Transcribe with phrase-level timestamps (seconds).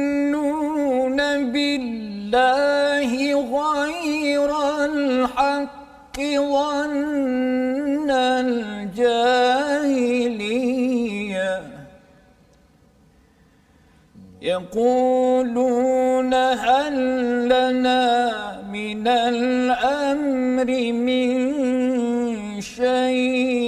[1.52, 3.10] بالله
[3.58, 4.50] غير
[4.84, 7.43] الحق ظن
[14.44, 16.94] يقولون هل
[17.44, 18.32] لنا
[18.72, 21.54] من الأمر من
[22.60, 23.63] شيء؟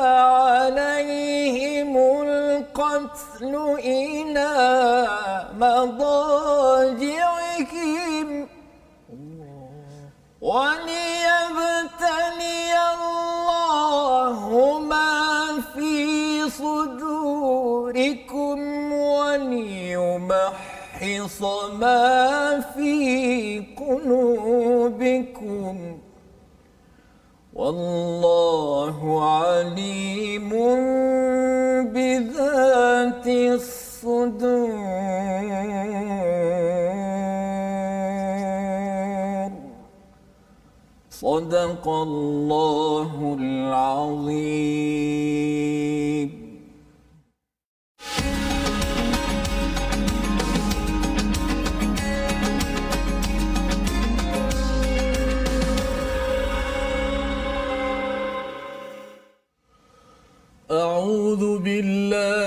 [27.71, 30.49] والله عليم
[31.95, 34.71] بذات الصدور.
[41.11, 44.41] صدق الله العظيم.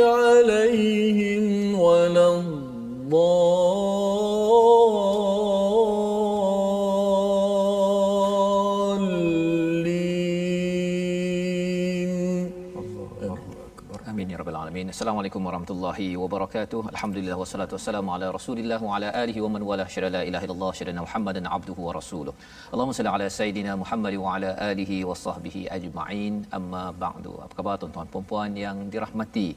[0.00, 3.59] عليهم ولا الضالين
[15.01, 16.79] Assalamualaikum warahmatullahi wabarakatuh.
[16.91, 20.69] Alhamdulillah wassalatu wassalamu ala Rasulillah wa ala alihi wa man wala syada la ilaha illallah
[20.79, 22.33] syada Muhammadan abduhu wa rasuluh.
[22.71, 26.35] Allahumma salli ala sayidina Muhammad wa ala alihi wa sahbihi ajma'in.
[26.57, 27.33] Amma ba'du.
[27.45, 29.47] Apa khabar tuan-tuan puan-puan yang dirahmati,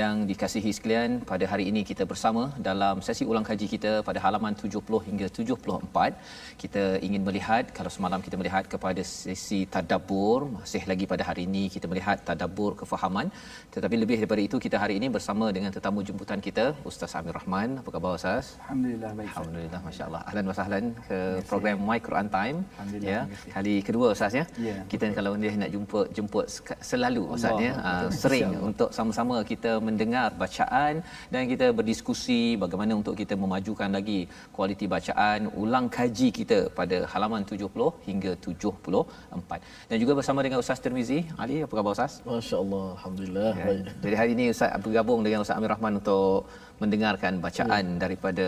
[0.00, 1.16] yang dikasihi sekalian?
[1.32, 6.60] Pada hari ini kita bersama dalam sesi ulang kaji kita pada halaman 70 hingga 74.
[6.64, 11.64] Kita ingin melihat kalau semalam kita melihat kepada sesi tadabbur, masih lagi pada hari ini
[11.78, 13.26] kita melihat tadabbur kefahaman
[13.74, 17.68] tetapi lebih daripada itu kita hari ini bersama dengan tetamu jemputan kita Ustaz Amir Rahman.
[17.80, 18.44] Apa khabar Ustaz?
[18.64, 19.28] Alhamdulillah baik.
[19.32, 20.20] Alhamdulillah masya-Allah.
[20.28, 21.18] Ahlan wa sahlan ke
[21.50, 22.56] program My Quran Time.
[22.74, 23.20] Alhamdulillah, Ya.
[23.22, 23.52] terima kasih.
[23.56, 24.44] Kali kedua Ustaz ya.
[24.68, 24.76] Ya.
[24.92, 26.44] Kita kalau dia nak jumpa jemput
[26.90, 27.66] selalu Ustaz Allah.
[27.68, 27.72] ya.
[27.90, 28.68] Ah, sering InsyaAllah.
[28.70, 30.94] untuk sama-sama kita mendengar bacaan
[31.32, 34.20] dan kita berdiskusi bagaimana untuk kita memajukan lagi
[34.56, 39.60] kualiti bacaan ulang kaji kita pada halaman 70 hingga 74.
[39.90, 41.18] Dan juga bersama dengan Ustaz Tirmizi.
[41.42, 42.12] Ali, apa khabar Ustaz?
[42.26, 43.50] Masya Allah, Alhamdulillah.
[43.60, 43.64] Ya.
[43.68, 43.84] Baik.
[44.04, 46.48] Jadi hari ini Ustaz bergabung dengan Ustaz Amir Rahman untuk
[46.82, 47.98] mendengarkan bacaan ya.
[48.02, 48.46] daripada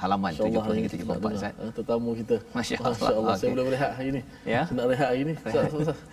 [0.00, 1.52] halaman Insya Allah 70 hari hingga ini kita nak 74 dengar, Ustaz.
[1.64, 2.36] eh, tetamu kita.
[2.56, 3.08] Masya Allah.
[3.20, 3.36] Allah.
[3.40, 4.20] Saya boleh berehat hari ini.
[4.54, 4.62] Ya.
[4.68, 5.34] Saya nak rehat hari ini.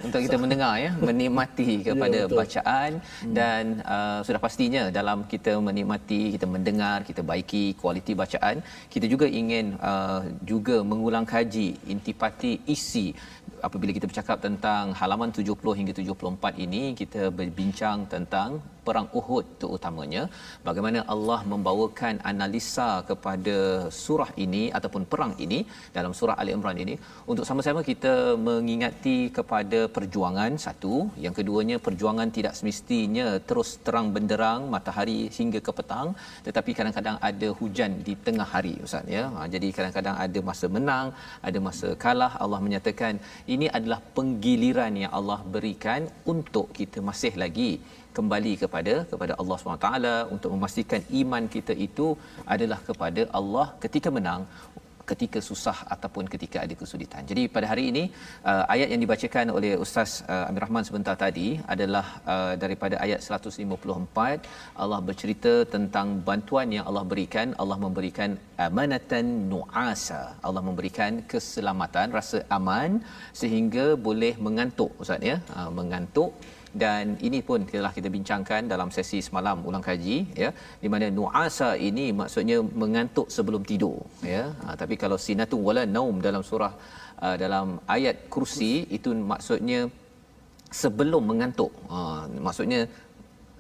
[0.08, 2.40] Untuk kita mendengar ya, menikmati kepada Ya, betul.
[2.44, 2.92] bacaan
[3.40, 3.64] dan
[3.96, 8.56] uh, sudah pastinya dalam kita menikmati, kita mendengar, kita baiki kualiti bacaan,
[8.94, 10.22] kita juga ingin uh,
[10.52, 13.08] juga mengulang kaji intipati isi
[13.68, 18.50] apabila kita bercakap tentang halaman 70 hingga 74 ini kita berbincang tentang
[18.86, 20.24] perang Uhud terutamanya
[20.68, 23.58] bagaimana Allah membawakan analisa kepada
[24.04, 25.60] surah ini ataupun perang ini
[25.98, 26.96] dalam surah Ali Imran ini.
[27.32, 28.14] Untuk sama-sama kita
[28.50, 30.96] mengingati kepada perjuangan satu.
[31.26, 36.10] Yang keduanya perjuangan tidak semestinya terus terang benderang matahari hingga ke petang.
[36.48, 39.24] Tetapi kadang-kadang ada hujan di tengah hari ustaz ya.
[39.36, 41.08] Ha, jadi kadang-kadang ada masa menang
[41.48, 42.34] ada masa kalah.
[42.44, 43.14] Allah menyatakan
[43.54, 46.02] ini adalah penggiliran yang Allah berikan
[46.34, 47.72] untuk kita masih lagi
[48.18, 49.90] kembali kepada kepada Allah SWT
[50.36, 52.08] untuk memastikan iman kita itu
[52.56, 54.44] adalah kepada Allah ketika menang
[55.12, 57.24] ketika susah ataupun ketika ada kesulitan.
[57.32, 58.04] Jadi pada hari ini
[58.50, 63.20] uh, ayat yang dibacakan oleh Ustaz uh, Amir Rahman sebentar tadi adalah uh, daripada ayat
[63.40, 67.48] 154 Allah bercerita tentang bantuan yang Allah berikan.
[67.64, 68.32] Allah memberikan
[68.68, 70.22] amanatan nuasa.
[70.48, 72.92] Allah memberikan keselamatan, rasa aman
[73.42, 75.38] sehingga boleh mengantuk Ustaz ya.
[75.58, 76.32] Uh, mengantuk
[76.84, 80.50] dan ini pun telah kita bincangkan dalam sesi semalam ulang kaji ya
[80.84, 84.44] di mana nuasa ini maksudnya mengantuk sebelum tidur ya.
[84.64, 86.74] Ha, tapi kalau sinatu wala naum dalam surah
[87.26, 89.92] uh, dalam ayat kursi itu maksudnya
[90.72, 91.72] sebelum mengantuk.
[91.92, 92.88] Ha, maksudnya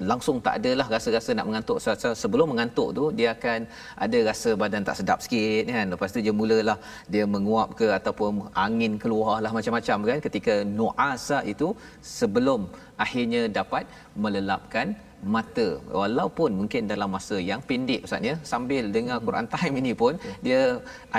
[0.09, 1.77] langsung tak adalah rasa-rasa nak mengantuk.
[2.23, 3.59] Sebelum mengantuk tu dia akan
[4.05, 5.85] ada rasa badan tak sedap sikit kan?
[5.93, 6.77] Lepas tu dia mulalah
[7.13, 10.19] dia menguap ke ataupun angin keluar lah macam-macam kan?
[10.27, 11.69] Ketika nuasa itu
[12.17, 12.61] sebelum
[13.05, 13.85] akhirnya dapat
[14.23, 14.87] melelapkan
[15.35, 15.67] mata.
[16.01, 20.13] Walaupun mungkin dalam masa yang pendek ustaz ya sambil dengar Quran time ini pun
[20.45, 20.61] dia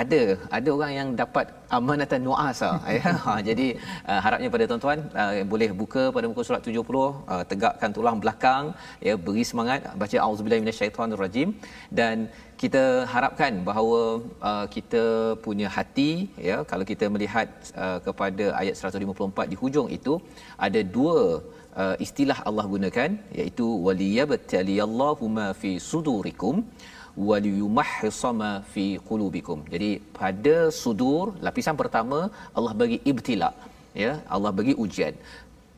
[0.01, 0.21] ada
[0.57, 3.11] ada orang yang dapat amanatan nuasa ya.
[3.25, 3.67] Ha, jadi
[4.11, 8.63] uh, harapnya pada tuan-tuan uh, boleh buka pada muka surat 70 uh, tegakkan tulang belakang
[9.07, 11.51] ya beri semangat baca auzubillahi minasyaitonirrajim
[11.99, 12.27] dan
[12.61, 12.83] kita
[13.13, 13.99] harapkan bahawa
[14.49, 15.03] uh, kita
[15.45, 16.11] punya hati
[16.49, 17.49] ya kalau kita melihat
[17.83, 20.13] uh, kepada ayat 154 di hujung itu
[20.67, 21.19] ada dua
[21.81, 26.57] uh, istilah Allah gunakan iaitu waliyabtaliyallahu ma fi sudurikum
[27.29, 29.59] waliyumahhisama fi qulubikum.
[29.73, 32.19] Jadi pada sudur lapisan pertama
[32.57, 33.51] Allah bagi ibtila
[34.03, 35.15] ya Allah bagi ujian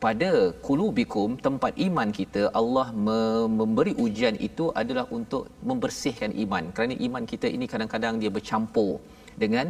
[0.04, 0.30] pada
[0.66, 7.24] kulubikum tempat iman kita Allah me- memberi ujian itu adalah untuk membersihkan iman kerana iman
[7.32, 8.92] kita ini kadang-kadang dia bercampur
[9.42, 9.68] dengan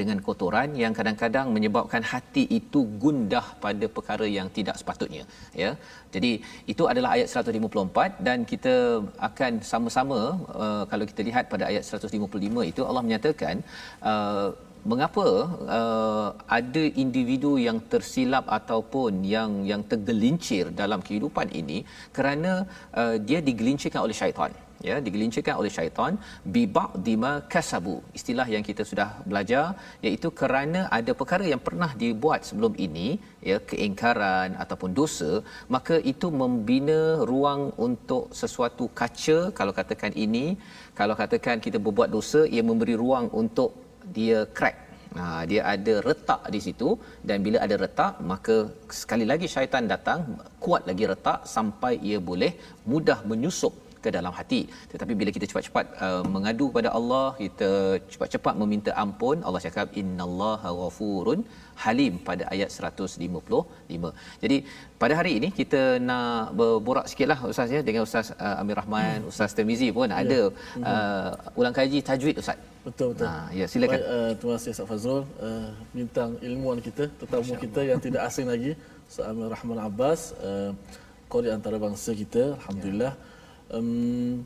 [0.00, 5.24] dengan kotoran yang kadang-kadang menyebabkan hati itu gundah pada perkara yang tidak sepatutnya
[5.62, 5.70] ya.
[6.14, 6.32] Jadi
[6.72, 8.74] itu adalah ayat 154 dan kita
[9.28, 10.20] akan sama-sama
[10.64, 13.56] uh, kalau kita lihat pada ayat 155 itu Allah menyatakan
[14.12, 14.48] uh,
[14.90, 15.26] mengapa
[15.78, 16.28] uh,
[16.58, 21.78] ada individu yang tersilap ataupun yang yang tergelincir dalam kehidupan ini?
[22.16, 22.52] Kerana
[23.00, 24.52] uh, dia digelincirkan oleh syaitan
[24.88, 26.12] ya digelincirkan oleh syaitan
[26.54, 27.96] bi ba'dima kasabu.
[28.18, 29.64] Istilah yang kita sudah belajar
[30.06, 33.08] iaitu kerana ada perkara yang pernah dibuat sebelum ini
[33.50, 35.30] ya keingkaran ataupun dosa
[35.76, 39.38] maka itu membina ruang untuk sesuatu kaca.
[39.58, 40.46] Kalau katakan ini
[41.00, 43.72] kalau katakan kita berbuat dosa ia memberi ruang untuk
[44.18, 44.76] dia crack.
[45.16, 46.88] Ha, dia ada retak di situ
[47.28, 48.56] dan bila ada retak maka
[49.00, 50.20] sekali lagi syaitan datang
[50.64, 52.52] kuat lagi retak sampai ia boleh
[52.92, 54.60] mudah menyusup ke dalam hati
[54.92, 57.70] tetapi bila kita cepat-cepat uh, mengadu kepada Allah kita
[58.12, 61.40] cepat-cepat meminta ampun Allah cakap innallaha ghafurun
[61.84, 64.12] halim pada ayat 155
[64.44, 64.56] jadi
[65.02, 69.30] pada hari ini kita nak berborak sikitlah ustaz ya dengan ustaz uh, Amir Rahman hmm.
[69.32, 70.22] ustaz Termizi pun yeah.
[70.22, 70.40] ada
[70.90, 73.26] uh, ulang kaji tajwid ustaz Betul betul.
[73.26, 73.98] Ha, ya silakan.
[73.98, 78.46] Baik, uh, terima kasih Ustaz Fazrul, uh, bintang ilmuwan kita, tetamu kita yang tidak asing
[78.52, 78.78] lagi,
[79.10, 80.70] Ustaz Amir Rahman Abbas, uh,
[81.32, 83.12] qari antarabangsa kita, alhamdulillah.
[83.18, 83.34] Ya.
[83.76, 84.40] Um,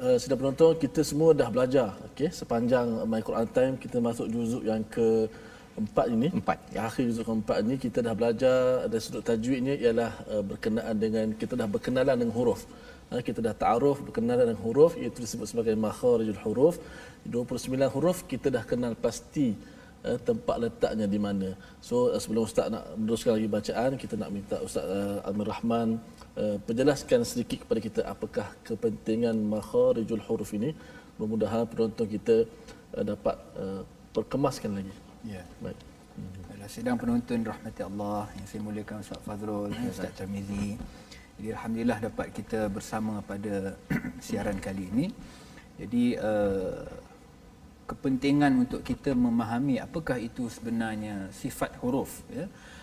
[0.00, 2.32] uh, sudah penonton kita semua dah belajar okey?
[2.32, 5.28] Sepanjang My Quran Time kita masuk juzuk yang ke
[5.76, 6.28] empat ini.
[6.32, 6.58] Empat.
[6.72, 11.54] Akhir juzuk keempat ini kita dah belajar ada sudut tajwidnya ialah uh, berkenaan dengan kita
[11.60, 12.64] dah berkenalan dengan huruf.
[13.12, 16.80] Ha, kita dah ta'aruf berkenalan dengan huruf iaitu disebut sebagai makharijul huruf.
[17.28, 19.52] 29 huruf kita dah kenal pasti
[20.08, 21.52] uh, tempat letaknya di mana.
[21.84, 26.00] So uh, sebelum ustaz nak meneruskan lagi bacaan kita nak minta ustaz uh, Amir Rahman
[26.38, 30.74] uh, penjelaskan sedikit kepada kita apakah kepentingan makharijul huruf ini
[31.18, 32.46] mudah-mudahan penonton kita
[32.98, 33.82] uh, dapat uh,
[34.14, 34.94] perkemaskan lagi
[35.26, 35.78] ya baik
[36.18, 36.66] hmm.
[36.66, 40.80] sedang penonton rahmati Allah yang saya muliakan Ustaz Fazrul, ya, Ustaz Tarmizi.
[41.34, 43.74] Jadi alhamdulillah dapat kita bersama pada
[44.24, 45.06] siaran kali ini.
[45.76, 46.86] Jadi uh,
[47.84, 52.46] kepentingan untuk kita memahami apakah itu sebenarnya sifat huruf ya.
[52.46, 52.73] Uh,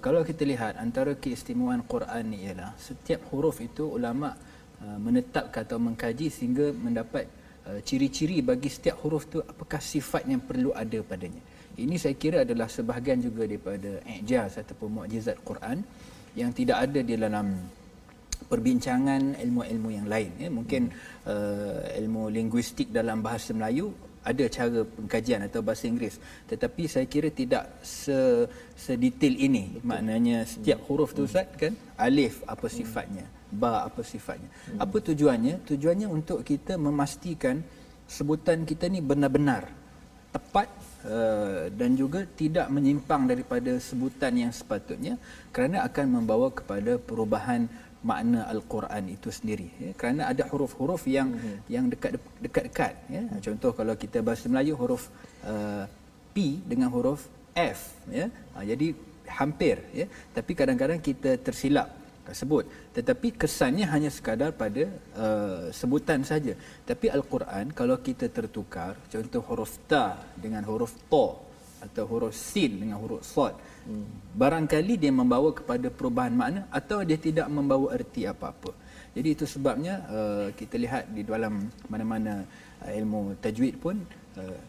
[0.00, 4.36] kalau kita lihat antara keistimewaan Quran ni ialah setiap huruf itu ulama
[4.84, 7.24] uh, menetapkan atau mengkaji sehingga mendapat
[7.64, 11.40] uh, ciri-ciri bagi setiap huruf tu apakah sifat yang perlu ada padanya.
[11.80, 15.80] Ini saya kira adalah sebahagian juga daripada ijaz ataupun mukjizat Quran
[16.36, 17.46] yang tidak ada di dalam
[18.50, 20.90] perbincangan ilmu-ilmu yang lain ya mungkin
[21.24, 26.20] uh, ilmu linguistik dalam bahasa Melayu ada cara pengkajian atau bahasa Inggeris.
[26.46, 28.44] Tetapi saya kira tidak se
[28.76, 29.80] sedetail ini.
[29.80, 29.88] Betul.
[29.88, 34.48] maknanya setiap huruf tu ustaz kan alif apa sifatnya ba apa sifatnya.
[34.78, 35.66] Apa tujuannya?
[35.66, 37.58] Tujuannya untuk kita memastikan
[38.06, 39.70] sebutan kita ni benar-benar
[40.30, 40.70] tepat
[41.06, 45.18] uh, dan juga tidak menyimpang daripada sebutan yang sepatutnya
[45.50, 47.66] kerana akan membawa kepada perubahan
[48.00, 49.90] makna al-Quran itu sendiri ya.
[50.00, 51.56] Kerana ada huruf-huruf yang mm-hmm.
[51.68, 53.22] yang dekat dekat-dekat ya.
[53.46, 55.12] Contoh kalau kita bahasa Melayu huruf
[55.44, 55.84] uh,
[56.32, 58.26] P dengan huruf F ya.
[58.56, 58.96] Ha, jadi
[59.40, 60.06] hampir ya.
[60.32, 62.62] Tapi kadang-kadang kita tersilap sebut
[62.94, 64.86] tetapi kesannya hanya sekadar pada
[65.18, 66.54] uh, sebutan saja.
[66.86, 71.49] Tapi al-Quran kalau kita tertukar contoh huruf ta dengan huruf ta
[71.80, 73.56] atau huruf sin dengan huruf sad.
[74.36, 78.72] Barangkali dia membawa kepada perubahan makna atau dia tidak membawa erti apa-apa.
[79.10, 82.46] Jadi itu sebabnya uh, kita lihat di dalam mana-mana
[82.86, 83.98] uh, ilmu tajwid pun
[84.38, 84.60] uh,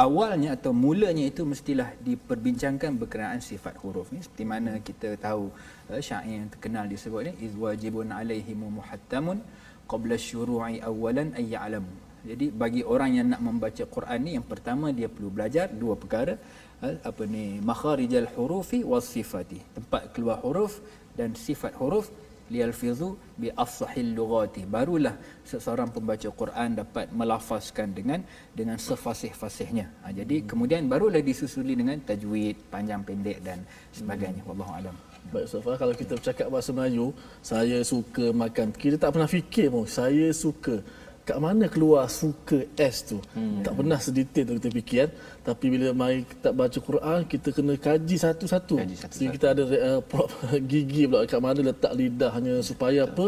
[0.00, 4.24] awalnya atau mulanya itu mestilah diperbincangkan berkenaan sifat huruf ni.
[4.24, 5.52] Seperti mana kita tahu
[5.92, 9.44] uh, syair yang terkenal disebut ni iz wajibun alaihim muhattamun
[9.84, 14.90] qabla syuru'i awalan ay ya'lamu jadi bagi orang yang nak membaca Quran ni yang pertama
[14.90, 16.34] dia perlu belajar dua perkara
[16.82, 20.78] apa ni makharijal hurufi was sifati tempat keluar huruf
[21.18, 22.06] dan sifat huruf
[22.54, 28.20] lialfizu bi afsahil lughati barulah seseorang pembaca Quran dapat melafazkan dengan
[28.58, 30.46] dengan sefasih-fasihnya ha, jadi hmm.
[30.48, 33.60] kemudian barulah disusuli dengan tajwid panjang pendek dan
[33.92, 34.48] sebagainya hmm.
[34.48, 34.96] wallahu alam
[35.28, 37.12] Baik Sofa, kalau kita bercakap bahasa Melayu,
[37.44, 38.72] saya suka makan.
[38.72, 40.80] Kita tak pernah fikir pun, saya suka
[41.28, 43.18] kat mana keluar suka S tu?
[43.36, 43.60] Hmm.
[43.60, 45.10] tak pernah sedetail tu kita fikir kan?
[45.52, 48.74] Tapi bila mari kita baca Quran kita kena kaji satu-satu.
[49.12, 50.32] Sehingga kita ada uh, prop
[50.70, 53.12] gigi pula kat mana letak lidahnya supaya Betul.
[53.12, 53.26] apa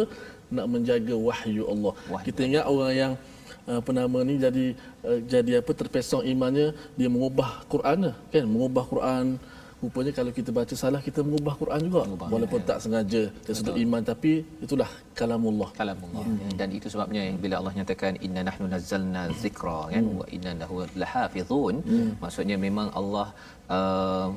[0.56, 1.92] nak menjaga wahyu Allah.
[2.08, 2.24] Wahyu.
[2.26, 3.12] kita ingat orang yang
[3.68, 4.66] uh, apa nama ni jadi
[5.04, 8.44] uh, jadi apa terpesong imannya dia mengubah Quran kan?
[8.48, 9.26] Mengubah Quran
[9.82, 13.56] rupanya kalau kita baca salah kita mengubah Quran juga mengubah, walaupun ya, tak sengaja dari
[13.58, 14.32] sudut iman tapi
[14.64, 16.52] itulah kalamullah kalamullah hmm.
[16.60, 20.20] dan itu sebabnya bila Allah nyatakan inna nahnu nazzalna zikra kan hmm.
[20.20, 22.10] wa inna lahu lahafizun hmm.
[22.22, 23.28] maksudnya memang Allah
[23.78, 24.28] uh,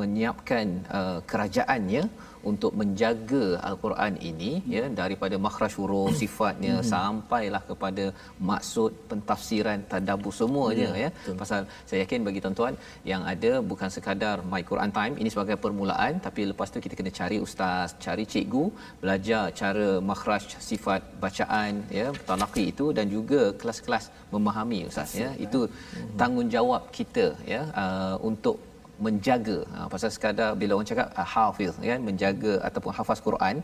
[0.00, 0.66] menyiapkan
[0.98, 2.04] uh, kerajaannya
[2.50, 4.72] untuk menjaga al-Quran ini hmm.
[4.76, 6.86] ya daripada makhraj huruf sifatnya hmm.
[6.92, 8.04] sampailah kepada
[8.50, 11.36] maksud pentafsiran tadabbur semuanya ya, ya.
[11.42, 12.74] pasal saya yakin bagi tuan-tuan
[13.12, 17.12] yang ada bukan sekadar my Quran time ini sebagai permulaan tapi lepas tu kita kena
[17.20, 18.64] cari ustaz cari cikgu
[19.02, 25.62] belajar cara makhraj sifat bacaan ya talaqi itu dan juga kelas-kelas memahami ustaz ya itu
[25.70, 26.12] hmm.
[26.20, 28.58] tanggungjawab kita ya uh, untuk
[29.06, 33.56] menjaga ha, pasal sekadar bila orang cakap uh, hafiz kan menjaga ataupun hafaz Quran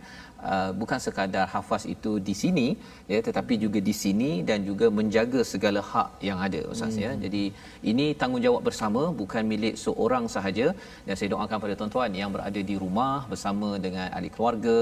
[0.50, 2.66] uh, bukan sekadar hafaz itu di sini
[3.12, 7.10] ya tetapi juga di sini dan juga menjaga segala hak yang ada ustaz ya.
[7.10, 7.18] hmm.
[7.18, 7.42] ya jadi
[7.90, 10.66] ini tanggungjawab bersama bukan milik seorang sahaja
[11.06, 14.78] dan saya doakan pada tuan-tuan yang berada di rumah bersama dengan ahli keluarga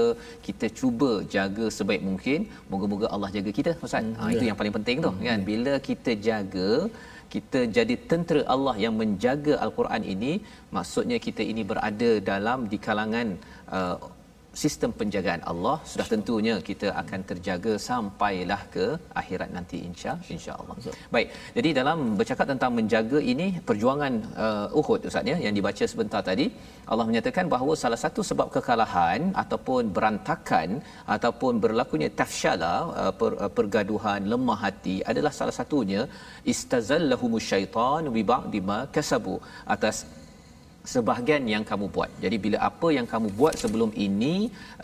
[0.47, 2.39] kita cuba jaga sebaik mungkin
[2.71, 4.17] moga-moga Allah jaga kita ustaz hmm.
[4.21, 4.49] ha, itu ya.
[4.51, 5.23] yang paling penting tu hmm.
[5.29, 6.71] kan bila kita jaga
[7.33, 10.31] kita jadi tentera Allah yang menjaga al-Quran ini
[10.75, 13.27] maksudnya kita ini berada dalam di kalangan
[13.77, 13.97] uh,
[14.61, 18.85] sistem penjagaan Allah sudah tentunya kita akan terjaga sampailah ke
[19.21, 20.75] akhirat nanti insya insyaallah.
[21.15, 21.27] Baik.
[21.57, 24.13] Jadi dalam bercakap tentang menjaga ini perjuangan
[24.45, 26.47] uh, Uhud Ustaz ya yang dibaca sebentar tadi
[26.91, 30.69] Allah menyatakan bahawa salah satu sebab kekalahan ataupun berantakan
[31.15, 36.03] ataupun berlakunya tafshala uh, per, uh, pergaduhan lemah hati adalah salah satunya
[36.53, 39.35] istazallahumus syaitan bi ba'di ma kasabu
[39.75, 39.97] atas
[40.93, 42.11] sebahagian yang kamu buat.
[42.23, 44.35] Jadi bila apa yang kamu buat sebelum ini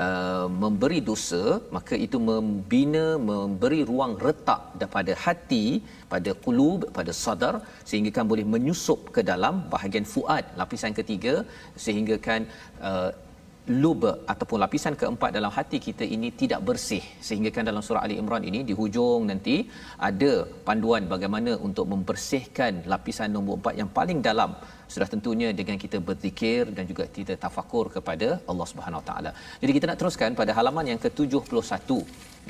[0.05, 1.43] uh, memberi dosa,
[1.77, 5.65] maka itu membina memberi ruang retak daripada hati,
[6.13, 7.55] pada qulub, pada sadar
[7.89, 11.35] sehingga kan boleh menyusup ke dalam bahagian fuad, lapisan ketiga
[11.85, 12.41] sehingga kan
[12.89, 13.11] uh,
[13.83, 18.15] luba ataupun lapisan keempat dalam hati kita ini tidak bersih sehingga kan dalam surah Ali
[18.21, 19.55] Imran ini di hujung nanti
[20.09, 20.33] ada
[20.67, 24.51] panduan bagaimana untuk membersihkan lapisan nombor empat yang paling dalam
[24.93, 29.31] sudah tentunya dengan kita berzikir dan juga kita tafakur kepada Allah Subhanahu Wa Taala.
[29.61, 31.89] Jadi kita nak teruskan pada halaman yang ke-71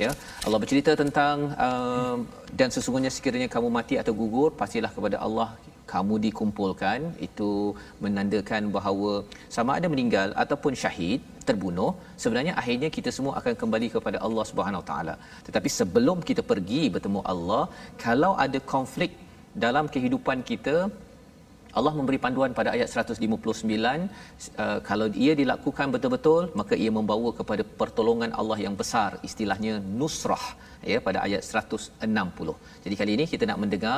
[0.06, 0.12] ya.
[0.46, 2.18] Allah bercerita tentang uh,
[2.60, 5.50] dan sesungguhnya sekiranya kamu mati atau gugur pastilah kepada Allah
[5.94, 7.50] kamu dikumpulkan itu
[8.04, 9.12] menandakan bahawa
[9.56, 11.92] sama ada meninggal ataupun syahid terbunuh
[12.24, 15.16] sebenarnya akhirnya kita semua akan kembali kepada Allah Subhanahu Taala
[15.48, 17.64] tetapi sebelum kita pergi bertemu Allah
[18.06, 19.12] kalau ada konflik
[19.66, 20.76] dalam kehidupan kita
[21.80, 23.22] Allah memberi panduan pada ayat 159
[24.64, 30.46] uh, kalau ia dilakukan betul-betul maka ia membawa kepada pertolongan Allah yang besar istilahnya nusrah
[30.92, 32.54] ya pada ayat 160.
[32.86, 33.98] Jadi kali ini kita nak mendengar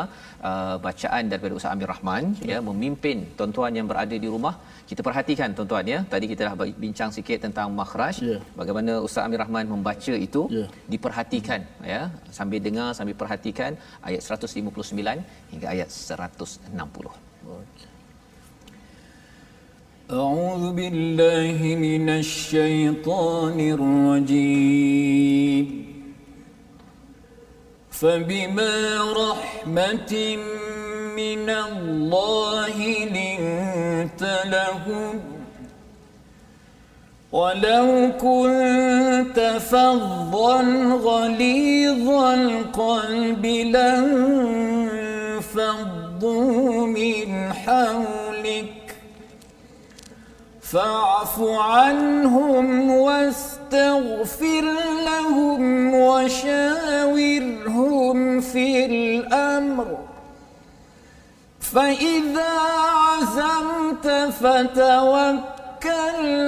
[0.50, 4.56] uh, bacaan daripada Ustaz Amir Rahman ya memimpin tuan-tuan yang berada di rumah.
[4.90, 6.00] Kita perhatikan tuan-tuan ya.
[6.14, 8.16] Tadi kita dah bincang sikit tentang makhraj.
[8.30, 8.42] Yeah.
[8.60, 10.70] Bagaimana Ustaz Amir Rahman membaca itu yeah.
[10.94, 11.62] diperhatikan
[11.94, 12.02] ya
[12.40, 13.72] sambil dengar sambil perhatikan
[14.10, 17.25] ayat 159 hingga ayat 160.
[20.12, 25.66] أعوذ بالله من الشيطان الرجيم.
[27.92, 30.14] فبما رحمة
[31.16, 35.20] من الله لنت لهم
[37.32, 40.62] ولو كنت فظا
[41.08, 43.46] غليظ القلب
[46.22, 48.96] لانفضوا من حولك.
[50.62, 54.64] فاعف عنهم واستغفر
[55.06, 56.42] لهم وشاورهم
[58.42, 59.98] في الأمر.
[61.60, 62.54] فإذا
[62.88, 65.40] عزمت فتوكل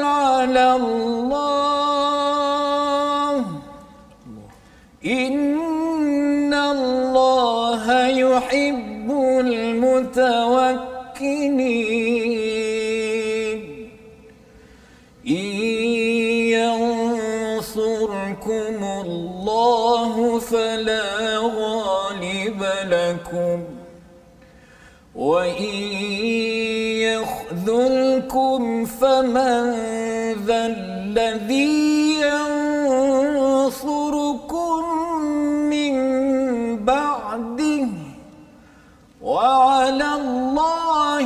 [0.01, 2.07] على الله.
[5.05, 8.86] إن الله يحب
[9.97, 11.17] المتوكلين.
[19.01, 23.63] الله فلا غالب لكم.
[25.15, 25.73] وإن
[27.01, 29.73] يخذلكم فمن
[30.45, 31.96] ذا الذي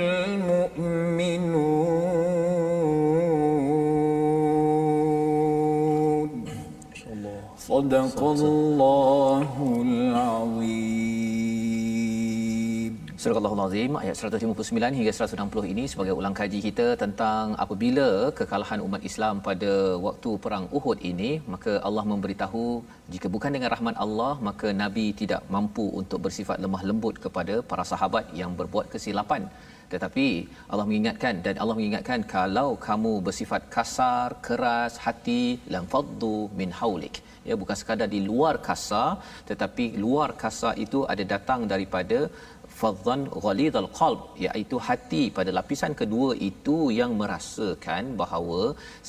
[0.00, 0.74] المؤمنون.
[7.58, 9.53] صدق الله.
[13.24, 18.08] Surah Al-Azim ayat 159 hingga 160 ini sebagai ulang kaji kita tentang apabila
[18.38, 19.70] kekalahan umat Islam pada
[20.06, 22.64] waktu perang Uhud ini maka Allah memberitahu
[23.14, 27.86] jika bukan dengan rahmat Allah maka nabi tidak mampu untuk bersifat lemah lembut kepada para
[27.92, 29.44] sahabat yang berbuat kesilapan.
[29.92, 30.28] Tetapi
[30.72, 37.16] Allah mengingatkan dan Allah mengingatkan kalau kamu bersifat kasar keras hati lam faddu min haulik
[37.48, 39.08] ya bukan sekadar di luar kasar
[39.50, 42.18] tetapi luar kasar itu ada datang daripada
[42.80, 45.22] fadhan ghalidhal qalb iaitu hati.
[45.38, 48.62] Pada lapisan kedua itu yang merasakan bahawa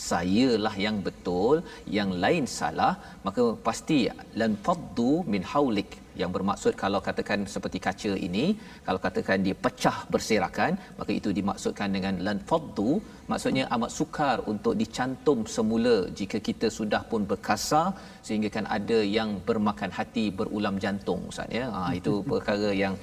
[0.09, 1.55] sayalah yang betul
[1.97, 2.93] yang lain salah
[3.27, 3.99] maka pasti
[4.41, 8.45] lan faddu min haulik yang bermaksud kalau katakan seperti kaca ini
[8.85, 12.91] kalau katakan dia pecah berserakan maka itu dimaksudkan dengan lan faddu.
[13.31, 17.87] Maksudnya amat sukar untuk dicantum semula jika kita sudah pun berkasar
[18.25, 21.65] sehingga kan ada yang bermakan hati berulam jantung ustaz ya.
[21.75, 22.95] Ha, itu perkara yang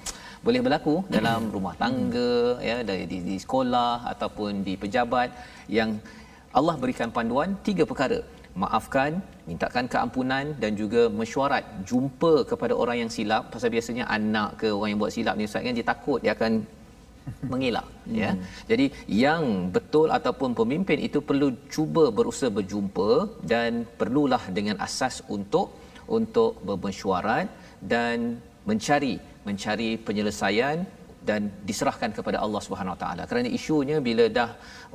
[0.46, 2.34] boleh berlaku dalam rumah tangga
[2.68, 5.30] ya dari di, di sekolah ataupun di pejabat
[5.78, 5.90] yang
[6.58, 8.20] Allah berikan panduan tiga perkara.
[8.62, 9.12] Maafkan
[9.48, 13.48] mintakan keampunan dan juga mesyuarat jumpa kepada orang yang silap.
[13.52, 16.52] Pasal biasanya anak ke orang yang buat silap ni ustaz kan dia takut dia akan
[17.52, 17.86] mengelak
[18.20, 18.30] ya.
[18.70, 18.86] Jadi
[19.24, 23.10] yang betul ataupun pemimpin itu perlu cuba berusaha berjumpa
[23.52, 25.68] dan perlulah dengan asas untuk
[26.18, 27.46] untuk bermesyuarat
[27.94, 29.14] dan mencari
[29.48, 30.78] mencari penyelesaian
[31.28, 33.22] dan diserahkan kepada Allah Subhanahu Wa Taala.
[33.30, 34.48] Kerana isunya bila dah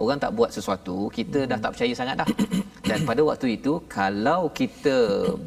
[0.03, 2.29] orang tak buat sesuatu, kita dah tak percaya sangat dah.
[2.89, 4.97] Dan pada waktu itu kalau kita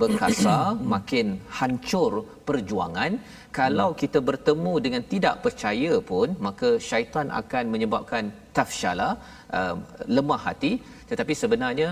[0.03, 1.27] berkasar makin
[1.59, 2.13] hancur
[2.49, 3.13] perjuangan,
[3.61, 8.25] kalau kita bertemu dengan tidak percaya pun maka syaitan akan menyebabkan
[8.57, 9.11] tafshala,
[9.59, 9.75] uh,
[10.17, 10.73] lemah hati,
[11.11, 11.89] tetapi sebenarnya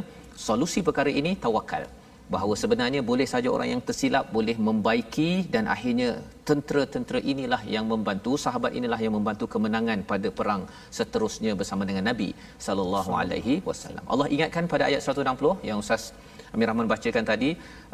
[0.49, 1.85] solusi perkara ini tawakal
[2.35, 6.09] bahawa sebenarnya boleh saja orang yang tersilap boleh membaiki dan akhirnya
[6.49, 10.63] tentera-tentera inilah yang membantu sahabat inilah yang membantu kemenangan pada perang
[10.99, 12.31] seterusnya bersama dengan Nabi
[12.67, 14.05] sallallahu alaihi wasallam.
[14.13, 16.05] Allah ingatkan pada ayat 160 yang Ustaz
[16.55, 17.51] Amir Rahman bacakan tadi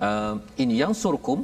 [0.06, 1.38] uh, in yansurkum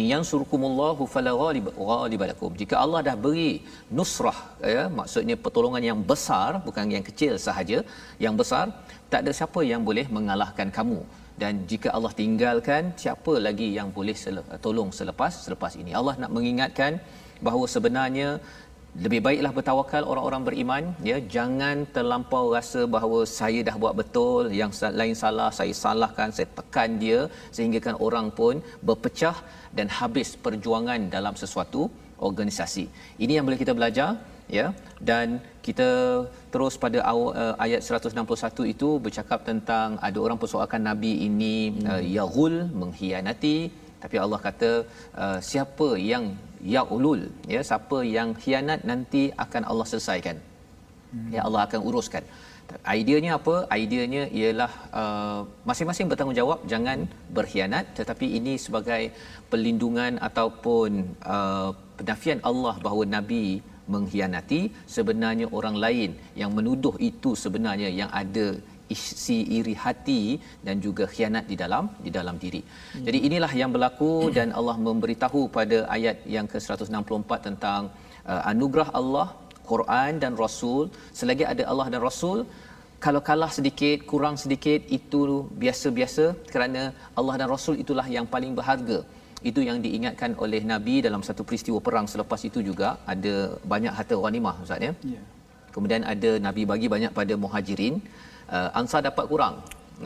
[0.00, 3.50] in yansurkumullahu fala ghalib ghalibalakum jika Allah dah beri
[3.98, 4.38] nusrah
[4.74, 7.80] ya maksudnya pertolongan yang besar bukan yang kecil sahaja
[8.24, 8.64] yang besar
[9.12, 11.00] tak ada siapa yang boleh mengalahkan kamu
[11.40, 14.16] dan jika Allah tinggalkan siapa lagi yang boleh
[14.64, 15.92] tolong selepas selepas ini?
[16.00, 17.00] Allah nak mengingatkan
[17.46, 18.28] bahawa sebenarnya
[19.04, 21.16] lebih baiklah bertawakal orang-orang beriman ya.
[21.34, 27.00] Jangan terlampau rasa bahawa saya dah buat betul yang lain salah saya salahkan saya tekan
[27.04, 27.20] dia
[27.56, 29.36] sehingga kan orang pun berpecah
[29.78, 31.88] dan habis perjuangan dalam sesuatu
[32.28, 32.84] organisasi.
[33.24, 34.10] Ini yang boleh kita belajar
[34.58, 34.66] ya.
[35.10, 35.88] Dan kita
[36.52, 41.86] terus pada awal, uh, ayat 161 itu bercakap tentang ada orang persoalkan nabi ini hmm.
[41.92, 43.56] uh, yaghul mengkhianati.
[44.02, 44.70] Tapi Allah kata
[45.24, 46.24] uh, siapa yang
[46.74, 47.20] yaulul
[47.54, 50.36] ya siapa yang khianat nanti akan Allah selesaikan.
[51.12, 51.30] Hmm.
[51.34, 52.24] ya Allah akan uruskan.
[53.00, 53.54] Ideanya apa?
[53.84, 54.70] Ideanya ialah
[55.00, 56.98] uh, masing-masing bertanggungjawab jangan
[57.36, 57.84] berkhianat.
[57.98, 59.02] Tetapi ini sebagai
[59.52, 60.90] pelindungan ataupun
[61.34, 63.44] uh, penafian Allah bahawa nabi
[63.92, 64.60] mengkhianati
[64.96, 68.46] sebenarnya orang lain yang menuduh itu sebenarnya yang ada
[68.94, 70.22] isi iri hati
[70.66, 72.62] dan juga khianat di dalam di dalam diri.
[72.62, 73.04] Hmm.
[73.06, 77.82] Jadi inilah yang berlaku dan Allah memberitahu pada ayat yang ke-164 tentang
[78.32, 79.28] uh, anugerah Allah,
[79.70, 80.82] Quran dan Rasul.
[81.20, 82.38] Selagi ada Allah dan Rasul,
[83.04, 85.20] kalau kalah sedikit, kurang sedikit itu
[85.62, 86.82] biasa-biasa kerana
[87.18, 89.00] Allah dan Rasul itulah yang paling berharga
[89.50, 93.34] itu yang diingatkan oleh Nabi dalam satu peristiwa perang selepas itu juga ada
[93.72, 94.92] banyak harta ghanimah ustaz ya.
[95.14, 95.24] Yeah.
[95.74, 97.94] Kemudian ada Nabi bagi banyak pada Muhajirin,
[98.56, 99.54] uh, Ansar dapat kurang.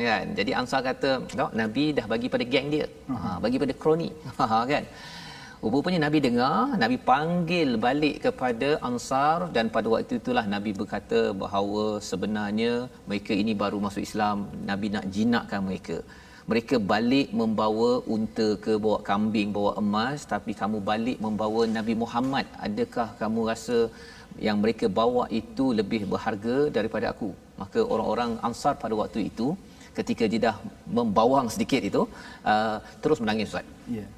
[0.09, 0.27] Kan?
[0.39, 2.87] Jadi Ansar kata, "Tengok Nabi dah bagi pada geng dia.
[2.87, 3.21] Uh-huh.
[3.23, 4.85] Ha bagi pada kroni." Ha kan.
[5.75, 11.85] Rupanya Nabi dengar, Nabi panggil balik kepada Ansar dan pada waktu itulah Nabi berkata bahawa
[12.11, 12.73] sebenarnya
[13.09, 15.97] mereka ini baru masuk Islam, Nabi nak jinakkan mereka
[16.51, 22.47] mereka balik membawa unta ke bawa kambing bawa emas tapi kamu balik membawa Nabi Muhammad
[22.67, 23.79] adakah kamu rasa
[24.47, 27.31] yang mereka bawa itu lebih berharga daripada aku
[27.63, 29.49] maka orang-orang ansar pada waktu itu
[29.99, 30.57] ketika dia dah
[30.99, 32.03] membawang sedikit itu
[32.53, 34.11] uh, terus menangis ustaz ya yeah.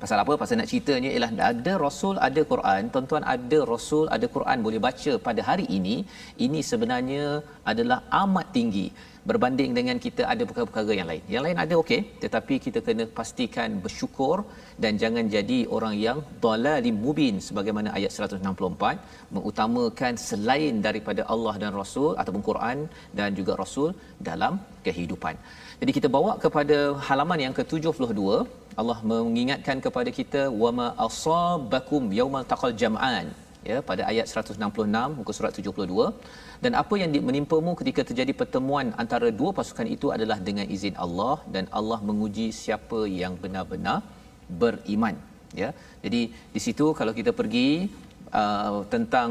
[0.00, 0.32] Pasal apa?
[0.40, 2.92] Pasal nak ceritanya ialah ada Rasul, ada Quran.
[2.92, 5.94] Tuan-tuan ada Rasul, ada Quran boleh baca pada hari ini.
[6.46, 8.86] Ini sebenarnya adalah amat tinggi
[9.30, 11.22] berbanding dengan kita ada perkara-perkara yang lain.
[11.34, 14.36] Yang lain ada okey, tetapi kita kena pastikan bersyukur
[14.82, 21.72] dan jangan jadi orang yang dalalim mubin sebagaimana ayat 164 mengutamakan selain daripada Allah dan
[21.80, 22.78] Rasul ataupun Quran
[23.20, 23.90] dan juga Rasul
[24.30, 24.54] dalam
[24.86, 25.34] kehidupan.
[25.80, 28.20] Jadi kita bawa kepada halaman yang ke-72
[28.80, 33.26] Allah mengingatkan kepada kita wama asabakum yaumal taqal jam'an
[33.70, 36.10] ya pada ayat 166 muka surat 72
[36.64, 41.36] dan apa yang menimpamu ketika terjadi pertemuan antara dua pasukan itu adalah dengan izin Allah
[41.56, 43.98] dan Allah menguji siapa yang benar-benar
[44.62, 45.16] beriman
[45.62, 45.70] ya.
[46.04, 46.22] Jadi
[46.54, 47.68] di situ kalau kita pergi
[48.40, 49.30] uh, tentang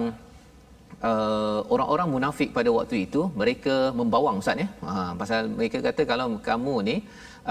[1.09, 4.67] uh, orang-orang munafik pada waktu itu mereka membawang ustaz ya.
[4.89, 6.95] Ha, pasal mereka kata kalau kamu ni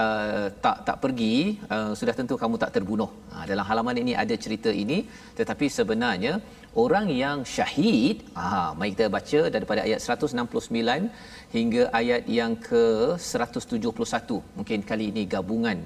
[0.03, 1.35] uh, tak tak pergi
[1.75, 3.09] uh, sudah tentu kamu tak terbunuh.
[3.33, 4.99] Ha, dalam halaman ini ada cerita ini
[5.39, 6.33] tetapi sebenarnya
[6.83, 8.45] orang yang syahid ha,
[8.77, 11.09] mari kita baca daripada ayat 169
[11.55, 12.85] hingga ayat yang ke
[13.17, 15.79] 171 mungkin kali ini gabungan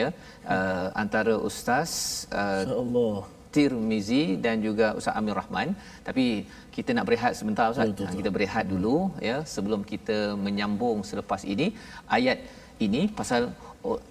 [0.00, 0.08] ya.
[0.54, 1.90] Uh, antara ustaz
[2.40, 3.16] uh, InsyaAllah.
[3.56, 5.68] Tirmizi dan juga Ustaz Amir Rahman.
[6.06, 6.24] Tapi
[6.76, 7.88] kita nak berehat sebentar Ustaz.
[7.88, 8.18] Betul, betul.
[8.20, 8.96] kita berehat dulu
[9.28, 11.68] ya sebelum kita menyambung selepas ini.
[12.16, 12.38] Ayat
[12.86, 13.42] ini pasal
[13.90, 14.02] o-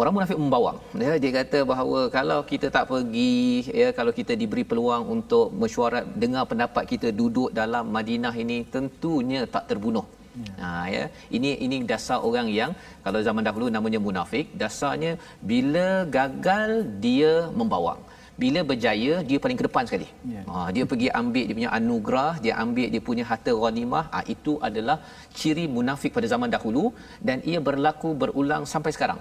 [0.00, 3.36] orang munafik membawang ya dia kata bahawa kalau kita tak pergi
[3.80, 9.42] ya kalau kita diberi peluang untuk mesyuarat dengar pendapat kita duduk dalam Madinah ini tentunya
[9.56, 10.06] tak terbunuh
[10.42, 10.52] Ya.
[10.62, 11.04] Ha ya
[11.36, 12.70] ini ini dasar orang yang
[13.04, 15.12] kalau zaman dahulu namanya munafik dasarnya
[15.50, 16.70] bila gagal
[17.04, 18.00] dia membawang
[18.42, 20.08] bila berjaya dia paling ke depan sekali.
[20.34, 20.42] Ya.
[20.54, 24.04] Ha dia pergi ambil dia punya anugerah, dia ambil dia punya harta ghanimah.
[24.14, 24.98] Ha itu adalah
[25.38, 26.84] ciri munafik pada zaman dahulu
[27.28, 29.20] dan ia berlaku berulang sampai sekarang.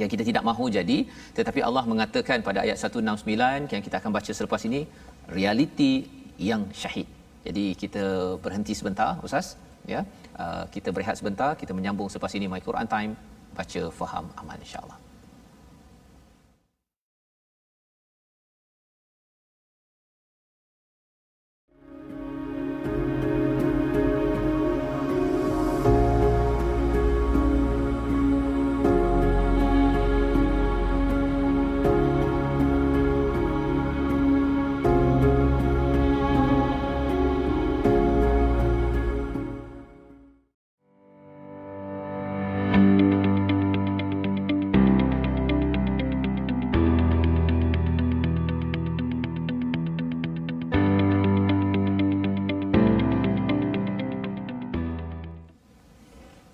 [0.00, 0.98] Yang kita tidak mahu jadi
[1.38, 4.80] tetapi Allah mengatakan pada ayat 169 yang kita akan baca selepas ini
[5.36, 5.92] realiti
[6.50, 7.08] yang syahid.
[7.46, 8.04] Jadi kita
[8.44, 9.46] berhenti sebentar ustaz
[9.94, 10.00] ya.
[10.42, 13.12] Uh, kita berehat sebentar, kita menyambung selepas ini My Quran Time
[13.58, 15.11] baca faham amal insya-Allah.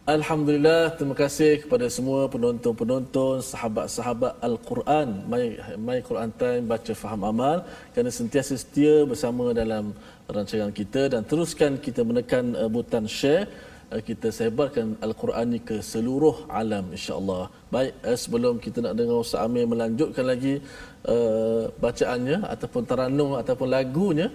[0.08, 5.08] Alhamdulillah, terima kasih kepada semua penonton-penonton, sahabat-sahabat Al-Quran.
[5.28, 5.44] My,
[5.76, 7.68] My Quran Time, baca faham amal.
[7.92, 9.92] Kerana sentiasa setia bersama dalam
[10.24, 13.52] rancangan kita dan teruskan kita menekan uh, butang share.
[13.92, 17.52] Uh, kita sebarkan Al-Quran ini ke seluruh alam insya-Allah.
[17.68, 20.64] Baik, uh, sebelum kita nak dengar Ustaz Amir melanjutkan lagi
[21.04, 24.32] uh, bacaannya ataupun taranum ataupun lagunya,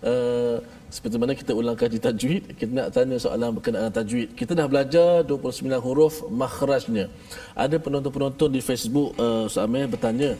[0.00, 4.34] uh, seperti mana kita ulang kaji tajwid kita nak tanya soalan berkenaan tajwid.
[4.34, 7.06] Kita dah belajar 29 huruf makhrajnya.
[7.54, 10.34] Ada penonton-penonton di Facebook uh, Ustaz Amir bertanya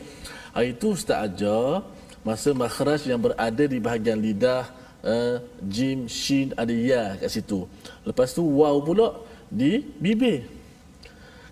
[0.51, 1.87] hari itu Ustaz ajar
[2.21, 4.69] masa makhraj yang berada di bahagian lidah
[5.01, 7.65] uh, jim shin ada ya kat situ.
[8.05, 10.60] Lepas tu waw pula di bibir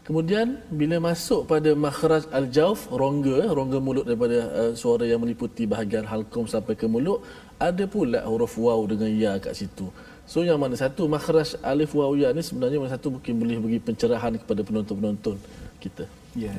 [0.09, 6.01] Kemudian bila masuk pada makhraj al-jauf, rongga, rongga mulut daripada uh, suara yang meliputi bahagian
[6.01, 7.21] halkum sampai ke mulut,
[7.61, 9.93] ada pula huruf waw dengan ya kat situ.
[10.25, 13.79] So yang mana satu makhraj alif waw ya ni sebenarnya mana satu mungkin boleh bagi
[13.85, 15.37] pencerahan kepada penonton-penonton
[15.77, 16.09] kita.
[16.33, 16.57] Ya.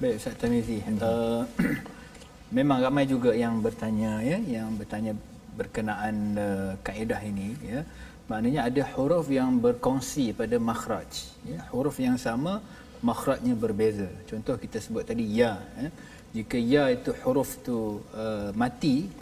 [0.00, 0.80] Baik Ustaz Tamizi.
[0.96, 1.44] Uh,
[2.56, 5.12] memang ramai juga yang bertanya ya, yang bertanya
[5.60, 7.84] berkenaan uh, kaedah ini ya.
[8.32, 11.10] Maknanya ada huruf yang berkongsi pada makhraj
[11.44, 11.60] ya.
[11.68, 12.64] Huruf yang sama
[13.04, 14.08] makhrajnya berbeza.
[14.24, 15.90] Contoh kita sebut tadi ya ya.
[16.32, 19.12] Jika ya itu huruf tu uh, mati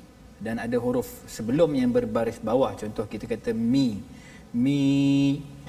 [0.41, 4.01] dan ada huruf sebelum yang berbaris bawah contoh kita kata mi
[4.57, 4.81] mi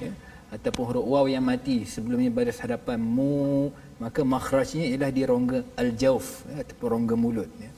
[0.00, 0.12] ya
[0.56, 3.68] ataupun huruf waw yang mati sebelumnya baris hadapan mu
[4.00, 7.70] maka makhrajnya ialah di rongga al-jauf ya, ataupun rongga mulut ya.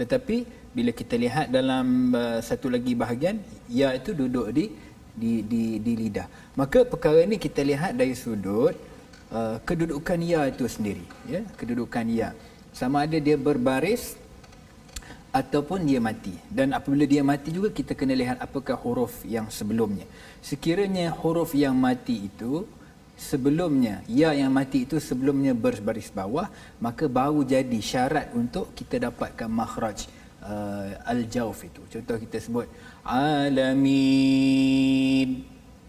[0.00, 0.36] tetapi
[0.76, 3.36] bila kita lihat dalam uh, satu lagi bahagian
[3.68, 4.64] ya itu duduk di
[5.12, 6.26] di di di lidah.
[6.56, 8.74] Maka perkara ini kita lihat dari sudut
[9.32, 11.40] uh, kedudukan ya itu sendiri ya.
[11.56, 12.32] Kedudukan ya
[12.72, 14.16] sama ada dia berbaris
[15.32, 16.36] ataupun dia mati.
[16.48, 20.04] Dan apabila dia mati juga kita kena lihat apakah huruf yang sebelumnya.
[20.44, 22.68] Sekiranya huruf yang mati itu
[23.16, 26.48] sebelumnya ya yang mati itu sebelumnya berbaris bawah
[26.82, 30.08] maka baru jadi syarat untuk kita dapatkan makhraj
[30.42, 31.80] uh, al-jauf itu.
[31.92, 32.66] Contoh kita sebut
[33.04, 34.48] alamin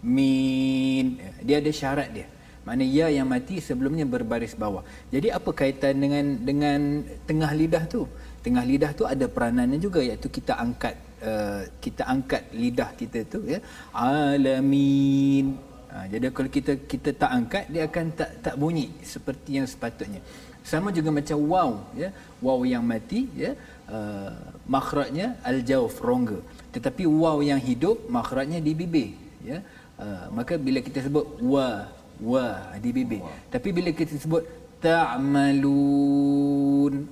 [0.04, 1.06] min
[1.40, 2.26] dia ada syarat dia
[2.64, 4.80] Maknanya ya yang mati sebelumnya berbaris bawah.
[5.12, 8.08] Jadi apa kaitan dengan dengan tengah lidah tu?
[8.40, 13.44] Tengah lidah tu ada peranannya juga iaitu kita angkat uh, kita angkat lidah kita tu
[13.44, 13.60] ya.
[13.92, 15.60] Alamin.
[15.92, 20.24] Ha, jadi kalau kita kita tak angkat dia akan tak tak bunyi seperti yang sepatutnya.
[20.64, 22.08] Sama juga macam waw ya.
[22.40, 23.52] Waw yang mati ya.
[23.84, 24.32] Uh,
[24.64, 26.40] makhrajnya al-jauf rongga.
[26.72, 29.12] Tetapi waw yang hidup makhrajnya di bibir
[29.44, 29.60] ya.
[30.00, 32.46] Uh, maka bila kita sebut wa wa
[32.80, 33.20] di bibir.
[33.52, 34.42] Tapi bila kita sebut
[34.84, 35.72] ta'malun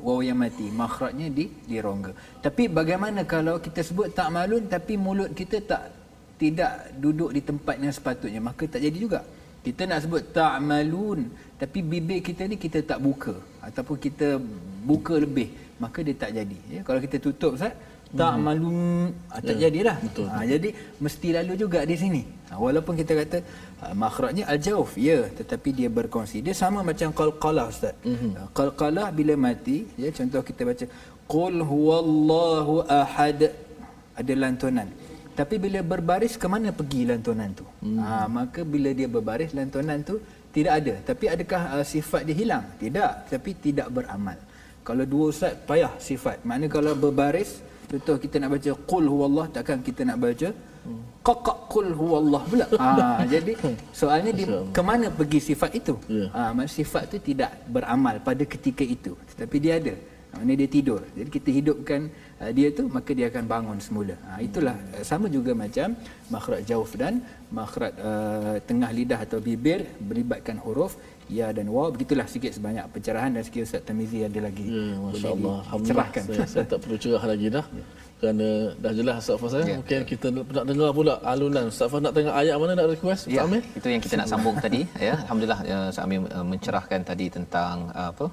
[0.05, 2.13] waw yang mati makhrajnya di di rongga
[2.45, 5.83] tapi bagaimana kalau kita sebut ta'malun tapi mulut kita tak
[6.37, 9.21] tidak duduk di tempat yang sepatutnya maka tak jadi juga
[9.65, 11.21] kita nak sebut ta'malun
[11.57, 14.29] tapi bibir kita ni kita tak buka ataupun kita
[14.91, 15.49] buka lebih
[15.83, 16.59] maka dia tak jadi.
[16.75, 17.75] Ya kalau kita tutup Ustaz
[18.21, 18.43] tak hmm.
[18.45, 18.77] malum
[19.33, 19.97] ah, tak ya, jadilah.
[20.05, 20.69] betul, ha, jadi
[21.05, 22.23] mesti lalu juga di sini.
[22.53, 23.39] Ha, walaupun kita kata
[23.81, 26.45] ha, makhrajnya al-jauf ya tetapi dia berkongsi.
[26.47, 27.97] Dia sama macam qalqalah ustaz.
[28.05, 28.53] Mm-hmm.
[28.59, 30.85] qalqalah bila mati ya contoh kita baca
[31.35, 33.41] qul huwallahu ahad.
[34.21, 34.89] Ada lantunan.
[35.33, 37.65] Tapi bila berbaris ke mana pergi lantunan tu?
[37.81, 37.97] Mm.
[38.05, 40.21] ha, maka bila dia berbaris lantunan tu
[40.53, 40.95] tidak ada.
[41.09, 42.65] Tapi adakah uh, sifat dia hilang?
[42.77, 43.33] Tidak.
[43.33, 44.39] Tapi tidak beramal.
[44.87, 46.45] Kalau dua ustaz payah sifat.
[46.45, 50.49] Makna kalau berbaris Contoh kita nak baca qul huwallah takkan kita nak baca
[51.29, 52.67] qaq qul huwallah pula.
[52.81, 53.53] Ha jadi
[53.93, 54.45] soalnya di
[54.77, 55.95] ke mana pergi sifat itu?
[56.33, 59.13] Ha sifat itu tidak beramal pada ketika itu.
[59.35, 59.95] Tetapi dia ada.
[60.33, 61.01] Maknanya dia tidur.
[61.17, 62.01] Jadi kita hidupkan
[62.43, 64.15] uh, dia tu maka dia akan bangun semula.
[64.29, 64.77] Ha itulah
[65.11, 65.89] sama juga macam
[66.35, 67.21] makhraj jauf dan
[67.59, 70.97] makhraj uh, tengah lidah atau bibir melibatkan huruf
[71.39, 71.89] ya dan waw.
[71.95, 74.67] Begitulah sikit sebanyak pencerahan dan sikit Ustaz Tamizi ada lagi.
[74.69, 75.57] Ya masya-Allah.
[75.65, 76.09] Alhamdulillah.
[76.29, 77.67] saya, saya tak perlu cerah lagi dah.
[78.23, 78.49] Kerana
[78.83, 80.07] dah jelas Ustaz Fah saya ya, mungkin ya.
[80.13, 81.65] kita nak dengar pula alunan.
[81.73, 83.63] Ustaz Fah nak tengok ayat mana nak request ya, Amir?
[83.79, 85.15] itu yang kita nak sambung tadi ya.
[85.25, 88.27] Alhamdulillah ya, Ustaz Amir uh, mencerahkan tadi tentang apa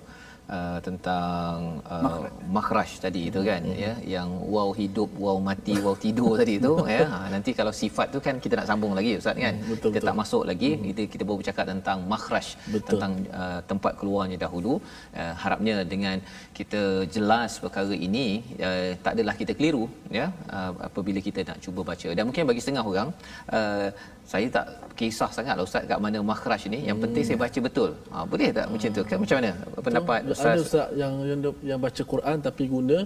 [0.57, 1.55] uh, tentang
[1.95, 3.77] uh, makhraj tadi itu kan hmm.
[3.85, 8.07] ya yang wow hidup wow mati wow tidur tadi itu ya ha, nanti kalau sifat
[8.15, 10.09] tu kan kita nak sambung lagi ustaz kan hmm, betul, kita betul.
[10.09, 10.83] tak masuk lagi hmm.
[10.89, 12.47] kita kita baru bercakap tentang makhraj
[12.89, 14.73] tentang uh, tempat keluarnya dahulu
[15.21, 16.17] uh, harapnya dengan
[16.59, 16.81] kita
[17.15, 18.25] jelas perkara ini
[18.67, 19.85] uh, tak adalah kita keliru
[20.19, 23.09] ya uh, apabila kita nak cuba baca dan mungkin bagi setengah orang
[23.57, 23.89] uh,
[24.29, 24.65] saya tak
[24.99, 26.79] kisah sangat lah ustaz kat mana makhraj ni.
[26.89, 27.89] Yang penting saya baca betul.
[28.13, 29.01] Ha, boleh tak macam tu?
[29.09, 29.51] Kan macam mana
[29.85, 30.87] pendapat ustaz ada ustaz?
[31.01, 32.97] Yang, yang yang baca Quran tapi guna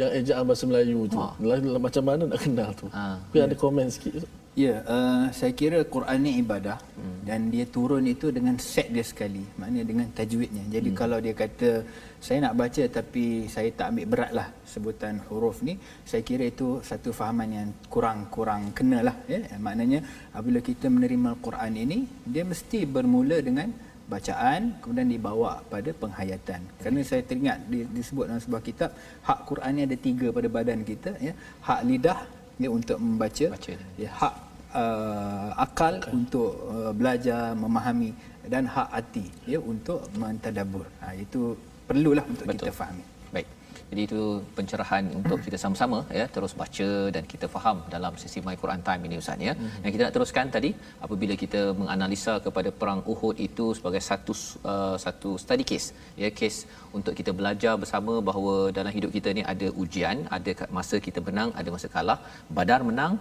[0.00, 1.18] yang ejaan bahasa Melayu tu.
[1.22, 1.78] Ha.
[1.86, 2.86] macam mana nak kenal tu?
[2.90, 3.04] Ha.
[3.22, 3.46] tapi ya.
[3.46, 7.26] ada komen sikit Ya, uh, saya kira Quran ni ibadah hmm.
[7.26, 9.42] dan dia turun itu dengan set dia sekali.
[9.58, 10.62] Maknanya dengan tajwidnya.
[10.70, 10.98] Jadi hmm.
[11.00, 11.82] kalau dia kata
[12.22, 15.74] saya nak baca tapi saya tak ambil berat lah sebutan huruf ni,
[16.06, 19.16] saya kira itu satu fahaman yang kurang-kurang kena lah.
[19.26, 19.42] Ya?
[19.58, 23.74] Maknanya apabila kita menerima Quran ini, dia mesti bermula dengan
[24.06, 26.62] bacaan kemudian dibawa pada penghayatan.
[26.78, 27.58] Kerana saya teringat
[27.90, 28.94] disebut dalam sebuah kitab,
[29.26, 31.18] hak Quran ni ada tiga pada badan kita.
[31.18, 31.34] Ya?
[31.58, 32.22] Hak lidah
[32.60, 33.72] ya, untuk membaca, Baca.
[33.98, 34.34] ya, hak
[34.74, 36.12] uh, akal okay.
[36.12, 38.10] untuk uh, belajar memahami
[38.44, 40.84] dan hak hati ya untuk mentadabbur.
[41.00, 41.56] Ha itu
[41.88, 42.68] perlulah untuk Betul.
[42.68, 43.04] kita fahami.
[43.32, 43.48] Baik.
[43.90, 44.20] Jadi itu
[44.56, 49.02] pencerahan untuk kita sama-sama ya terus baca dan kita faham dalam sesi My Quran Time
[49.08, 49.54] ini Ustaz ya.
[49.54, 49.82] Mm-hmm.
[49.82, 50.70] Dan kita nak teruskan tadi
[51.06, 54.34] apabila kita menganalisa kepada perang Uhud itu sebagai satu
[54.72, 55.88] uh, satu study case
[56.22, 56.58] ya case
[56.96, 61.50] untuk kita belajar bersama bahawa dalam hidup kita ni ada ujian, ada masa kita menang,
[61.60, 62.18] ada masa kalah.
[62.56, 63.14] Badar menang,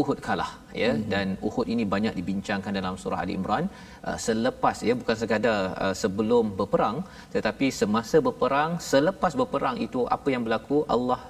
[0.00, 0.50] Uhud kalah
[0.82, 0.90] ya.
[0.92, 1.08] Mm-hmm.
[1.12, 3.64] dan Uhud ini banyak dibincangkan dalam surah Ali Imran.
[4.08, 6.98] Uh, selepas ya bukan sekadar uh, sebelum berperang
[7.34, 10.78] tetapi semasa berperang selepas berperang itu apa yang berlaku?
[10.96, 11.20] Allah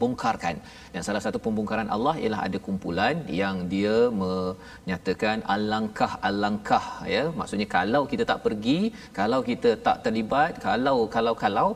[0.00, 0.56] bongkarkan.
[0.92, 7.24] Dan salah satu pembongkaran Allah ialah ada kumpulan yang dia menyatakan alangkah alangkah ya.
[7.38, 8.78] Maksudnya kalau kita tak pergi
[9.20, 11.68] kalau kita tak terlibat kalau kalau kalau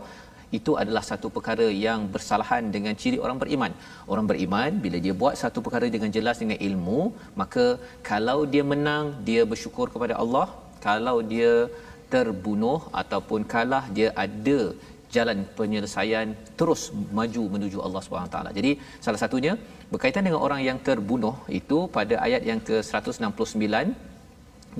[0.59, 3.73] itu adalah satu perkara yang bersalahan dengan ciri orang beriman.
[4.12, 7.01] Orang beriman bila dia buat satu perkara dengan jelas dengan ilmu,
[7.40, 7.67] maka
[8.11, 10.47] kalau dia menang, dia bersyukur kepada Allah.
[10.88, 11.53] Kalau dia
[12.14, 14.61] terbunuh ataupun kalah, dia ada
[15.14, 16.83] jalan penyelesaian terus
[17.19, 18.03] maju menuju Allah
[18.35, 18.51] taala.
[18.59, 18.73] Jadi
[19.05, 19.53] salah satunya
[19.93, 23.64] berkaitan dengan orang yang terbunuh itu pada ayat yang ke-169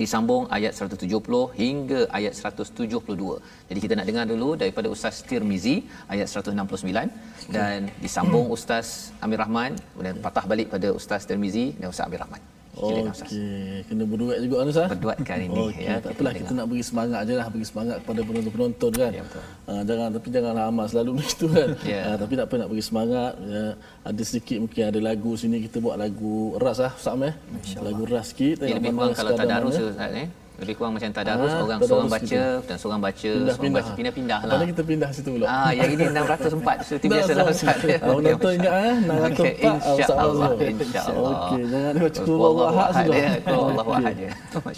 [0.01, 3.39] disambung ayat 170 hingga ayat 172.
[3.69, 5.77] Jadi kita nak dengar dulu daripada Ustaz Tirmizi
[6.13, 8.87] ayat 169 dan disambung Ustaz
[9.23, 12.54] Amir Rahman kemudian patah balik pada Ustaz Tirmizi dan Ustaz Amir Rahman.
[12.75, 14.91] Okey, kena berduet juga Ustaz?
[14.91, 15.95] Berduet kali ini okay, ya.
[16.03, 19.11] Tak apalah kita, kita nak beri semangat aje lah, beri semangat kepada penonton-penonton kan.
[19.15, 19.43] Ya, betul.
[19.65, 21.69] Uh, jangan tapi janganlah amas selalu begitu kan.
[21.87, 22.01] ya.
[22.11, 23.63] uh, tapi tak apa nak beri semangat ya.
[24.03, 27.33] Ada sedikit mungkin ada lagu sini kita buat lagu ras lah Ustaz eh.
[27.79, 31.11] Lagu ras sikit tengok ya, kurang kalau tak ada arus Ustaz eh lebih kurang macam
[31.11, 32.63] tadarus ha, orang seorang baca kita.
[32.63, 33.81] dan seorang baca pindah, seorang pindah.
[33.83, 34.51] baca pindah-pindah lah.
[34.55, 35.45] Padahal kita pindah situ pula.
[35.51, 37.77] Ah yang ini 604 seperti biasa lah Ustaz.
[38.07, 41.35] Awak nonton ingat ah 604 okay, insya-Allah insya-Allah.
[41.35, 43.17] Okey jangan baca Allah ahad sudah.
[43.51, 44.29] Allah ahad je.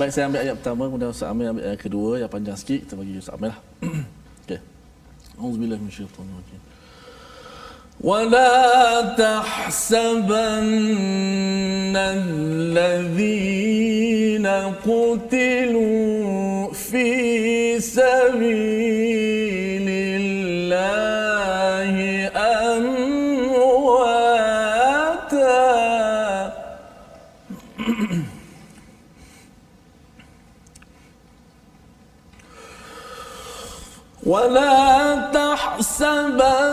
[0.01, 2.93] Baik saya ambil ayat pertama kemudian Ustaz Amir ambil ayat kedua yang panjang sikit kita
[2.97, 3.59] bagi Ustaz Amir lah.
[4.49, 4.59] Okey.
[5.37, 6.61] Auzubillahi minasyaitanir rajim.
[8.01, 10.37] ولا تحسبن
[12.77, 13.57] الذين
[14.85, 19.07] قتلوا في سبيل
[20.21, 21.95] الله
[22.77, 23.37] أمواتا.
[34.25, 36.66] ولا تحسبن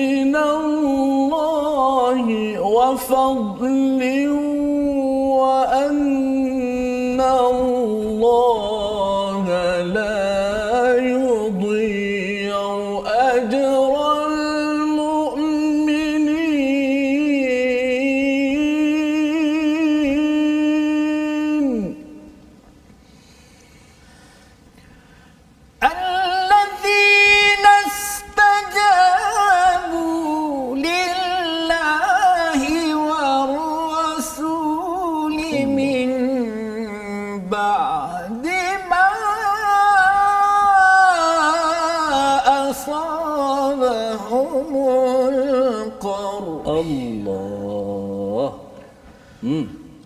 [0.00, 2.26] من الله
[2.60, 4.00] وفضل
[5.40, 6.19] وأن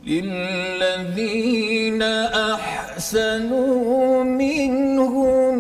[0.07, 2.03] للذين
[2.53, 5.57] أحسنوا منهم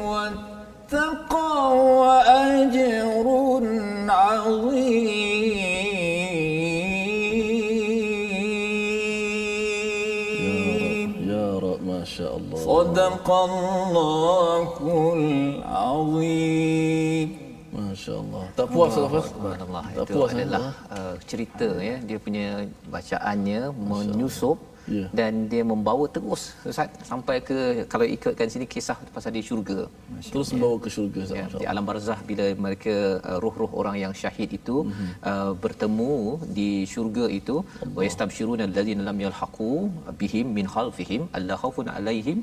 [0.00, 1.42] واتقوا
[2.62, 3.26] أجر
[4.08, 4.88] عظيم.
[11.26, 12.58] يا رب ما شاء الله.
[12.58, 14.68] صدق الله
[15.66, 17.28] العظيم.
[17.74, 18.44] ما شاء الله.
[18.56, 20.72] tak puas Ustaz Subhanallah tak itu puas adalah
[21.32, 22.46] cerita ya dia punya
[22.94, 23.60] bacaannya
[23.90, 24.58] menyusup
[24.96, 25.06] Ya.
[25.18, 26.42] dan dia membawa terus.
[26.70, 27.56] Ustaz sampai ke
[27.92, 29.80] kalau ikutkan sini kisah pasal di syurga.
[30.34, 32.94] Terus membawa ke syurga ya, Masya di alam barzah bila mereka
[33.30, 35.10] uh, roh-roh orang yang syahid itu mm-hmm.
[35.30, 36.12] uh, bertemu
[36.58, 37.56] di syurga itu
[37.96, 39.70] wa yastabshiruna allazina lam yalhaqu
[40.22, 42.40] bihim min khalfihim alla khaufun alaihim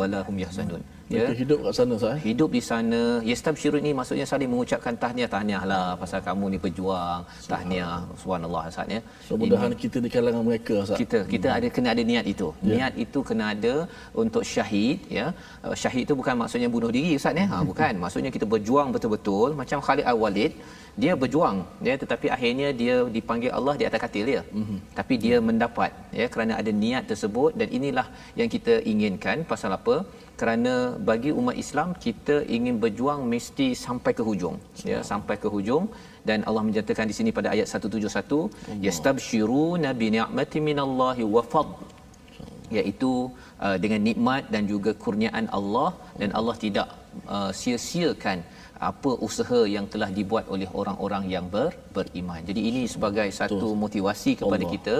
[0.00, 0.82] wala hum yahzanun.
[0.82, 2.18] ya mereka hidup kat sana Ustaz eh?
[2.28, 3.02] hidup di sana.
[3.30, 5.28] Yastabshiru ni maksudnya saling mengucapkan tahniah.
[5.34, 7.20] Tahniah lah pasal kamu ni berjuang
[7.52, 9.00] tahniah subhanallah Ustaz ya.
[9.28, 12.48] Mudah-mudahan kita di kalangan mereka Ustaz kita kita ada kena ada niat itu.
[12.68, 12.74] Ya.
[12.74, 13.74] niat itu kena ada
[14.22, 15.26] untuk syahid ya.
[15.66, 17.46] Uh, syahid itu bukan maksudnya bunuh diri ustaz ya.
[17.52, 17.92] Ha bukan.
[18.04, 20.54] Maksudnya kita berjuang betul-betul macam Khalid Al-Walid
[21.00, 24.42] dia berjuang ya tetapi akhirnya dia dipanggil Allah di atas katil dia.
[24.58, 24.78] Mm-hmm.
[24.98, 25.90] tapi dia mendapat
[26.20, 27.50] ya kerana ada niat tersebut.
[27.60, 28.06] Dan inilah
[28.40, 29.96] yang kita inginkan pasal apa?
[30.40, 30.74] Kerana
[31.10, 34.56] bagi umat Islam kita ingin berjuang mesti sampai ke hujung
[34.92, 35.86] ya sampai ke hujung.
[36.28, 41.72] Dan Allah menyatakan di sini pada ayat 171 yastabshiruna bi ni'mati minallahi wa fadl.
[42.76, 43.12] Iaitu
[43.64, 45.88] uh, dengan nikmat dan juga kurniaan Allah.
[46.20, 46.88] Dan Allah tidak
[47.34, 48.38] uh, sia-siakan
[48.90, 52.42] apa usaha yang telah dibuat oleh orang-orang yang ber, beriman.
[52.50, 53.78] Jadi ini sebagai satu Betul.
[53.84, 54.74] motivasi kepada Allah.
[54.74, 54.96] kita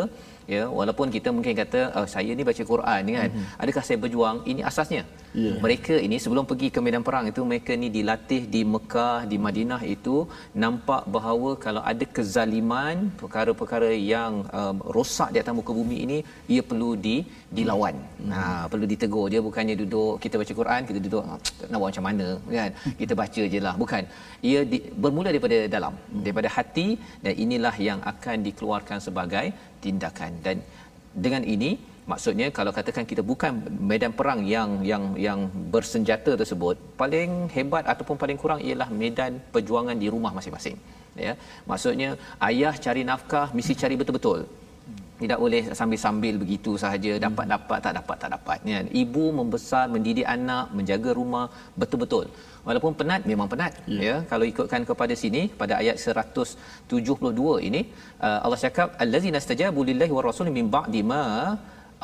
[0.54, 3.44] ya walaupun kita mungkin kata oh, saya ni baca Quran kan Mhm.
[3.62, 5.52] adakah saya berjuang ini asasnya Ya.
[5.64, 9.80] Mereka ini sebelum pergi ke medan perang itu mereka ni dilatih di Mekah, di Madinah
[9.94, 10.16] itu
[10.62, 16.18] nampak bahawa kalau ada kezaliman, perkara-perkara yang um, rosak di atas muka bumi ini
[16.54, 17.96] ia perlu di dilawan.
[18.20, 18.30] Hmm.
[18.36, 19.26] Ha perlu ditegur.
[19.32, 21.40] Dia bukannya duduk kita baca Quran, kita duduk "Ah,
[21.70, 22.28] nak buat macam mana
[22.58, 22.70] kan.
[23.00, 23.74] Kita baca je lah.
[23.82, 24.02] Bukan.
[24.50, 26.88] Ia di, bermula daripada dalam, daripada hati
[27.24, 29.46] dan inilah yang akan dikeluarkan sebagai
[29.84, 30.32] tindakan.
[30.46, 30.56] Dan
[31.24, 31.70] dengan ini
[32.10, 33.52] maksudnya kalau katakan kita bukan
[33.90, 35.40] medan perang yang yang yang
[35.74, 40.76] bersenjata tersebut paling hebat ataupun paling kurang ialah medan perjuangan di rumah masing-masing.
[41.26, 41.32] Ya
[41.70, 42.10] maksudnya
[42.48, 44.40] ayah cari nafkah mesti cari betul-betul.
[45.22, 48.58] Tidak boleh sambil-sambil begitu sahaja dapat dapat tak dapat tak dapat.
[48.76, 51.46] Kan ibu membesar mendidik anak menjaga rumah
[51.80, 52.26] betul-betul
[52.68, 54.16] walaupun penat memang penat ya, ya.
[54.30, 57.80] Kalau ikutkan kepada sini pada ayat 172 ini
[58.26, 61.22] uh, Allah cakap allazina stajabu lillahi war rasul min ba'di ma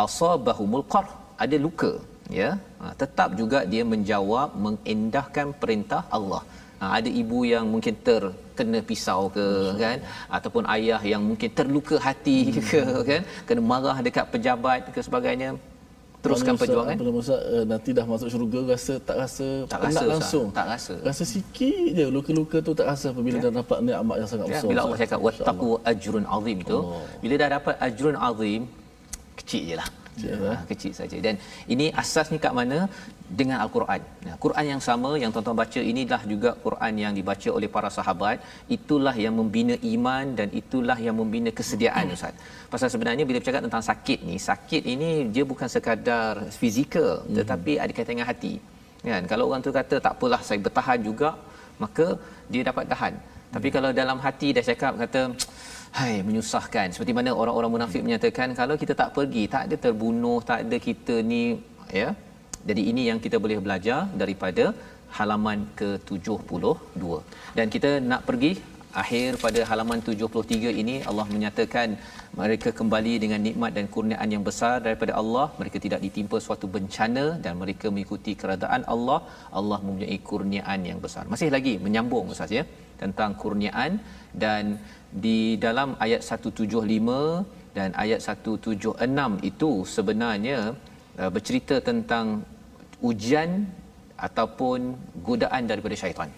[0.07, 1.11] asabahumul qarh
[1.45, 1.93] ada luka
[2.41, 2.51] ya.
[2.81, 6.43] Ha, tetap juga dia menjawab mengendahkan perintah Allah.
[6.81, 9.47] Ha, ada ibu yang mungkin terkena pisau ke
[9.83, 9.99] kan?
[10.37, 12.39] Ataupun ayah yang mungkin terluka hati
[12.71, 13.23] ke kan?
[13.49, 15.51] Kena marah dekat pejabat ke sebagainya
[16.19, 19.79] teruskan Mana perjuangan Ustaz, apa Ustaz, uh, nanti dah masuk syurga rasa tak rasa Tak
[19.79, 20.47] penat rasa, langsung.
[20.51, 20.95] Tak rasa.
[21.01, 24.69] rasa sikit je luka-luka tu tak rasa apabila dah dapat nikmat yang sangat Ya, besar
[24.69, 26.79] bila Allah cakap wattaqu ajrun azim tu
[27.23, 28.63] bila dah dapat ajrun azim
[29.39, 29.89] kecil je lah
[30.19, 31.35] Kecil, ha, kecil saja dan
[31.73, 32.79] ini asasnya kat mana
[33.41, 34.01] dengan al-Quran.
[34.27, 38.37] Nah, Quran yang sama yang tuan-tuan baca inilah juga Quran yang dibaca oleh para sahabat,
[38.77, 42.35] itulah yang membina iman dan itulah yang membina kesediaan ustaz.
[42.73, 47.93] Pasal sebenarnya bila bercakap tentang sakit ni, sakit ini dia bukan sekadar fizikal tetapi ada
[47.97, 48.55] kaitan dengan hati.
[49.11, 49.25] Kan?
[49.31, 51.31] Kalau orang tu kata tak apalah saya bertahan juga,
[51.85, 52.07] maka
[52.53, 53.15] dia dapat tahan.
[53.55, 55.21] Tapi kalau dalam hati dah cakap kata
[55.97, 56.93] Hai menyusahkan.
[56.95, 61.15] Seperti mana orang-orang munafik menyatakan kalau kita tak pergi tak ada terbunuh tak ada kita
[61.31, 61.43] ni
[62.01, 62.09] ya.
[62.69, 64.65] Jadi ini yang kita boleh belajar daripada
[65.19, 67.05] halaman ke-72
[67.59, 68.53] dan kita nak pergi
[69.03, 71.89] akhir pada halaman 73 ini Allah menyatakan
[72.41, 75.47] mereka kembali dengan nikmat dan kurniaan yang besar daripada Allah.
[75.61, 79.21] Mereka tidak ditimpa suatu bencana dan mereka mengikuti keredaan Allah.
[79.61, 81.25] Allah mempunyai kurniaan yang besar.
[81.35, 82.65] Masih lagi menyambung ustaz ya
[83.03, 83.93] tentang kurniaan
[84.45, 84.65] dan
[85.13, 86.85] di dalam ayat 175
[87.73, 88.99] dan ayat 176
[89.51, 90.59] itu sebenarnya
[91.21, 92.45] uh, bercerita tentang
[93.01, 93.65] ujian
[94.19, 96.29] ataupun godaan daripada syaitan.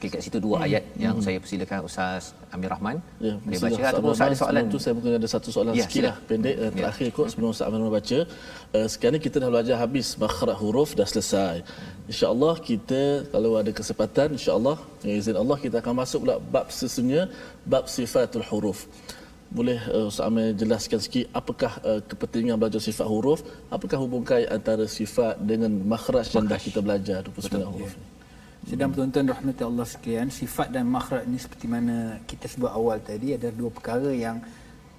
[0.00, 4.10] Okey kat situ dua ayat yang saya persilakan Ustaz Amir Rahman Ya, boleh baca ataupun
[4.16, 4.64] Ustaz ada soalan.
[4.72, 6.28] tu saya mungkin ada satu soalan Ya, ya, sikit lah, sila.
[6.30, 6.70] pendek uh, Ya.
[6.80, 8.18] terakhir kot sebelum Ustaz Rahman baca.
[8.72, 11.56] Uh, sekarang ni kita dah belajar habis makhraj huruf dah selesai.
[12.08, 17.22] InsyaAllah kita kalau ada kesempatan insyaAllah dengan izin Allah kita akan masuk pula bab sesungguhnya
[17.68, 18.80] bab sifatul huruf.
[19.52, 23.44] Boleh uh, Ustaz Amir jelaskan sikit apakah uh, kepentingan belajar sifat huruf?
[23.68, 28.06] Apakah hubungan antara sifat dengan makhraj yang dah kita belajar 29 huruf ni?
[28.68, 33.32] Sedang penonton rahmati Allah sekalian, sifat dan makhraj ni seperti mana kita sebut awal tadi
[33.32, 34.44] ada dua perkara yang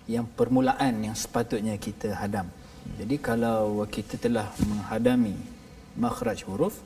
[0.10, 2.50] yang permulaan yang sepatutnya kita hadam.
[2.98, 5.38] Jadi kalau kita telah menghadami
[5.96, 6.82] makhraj huruf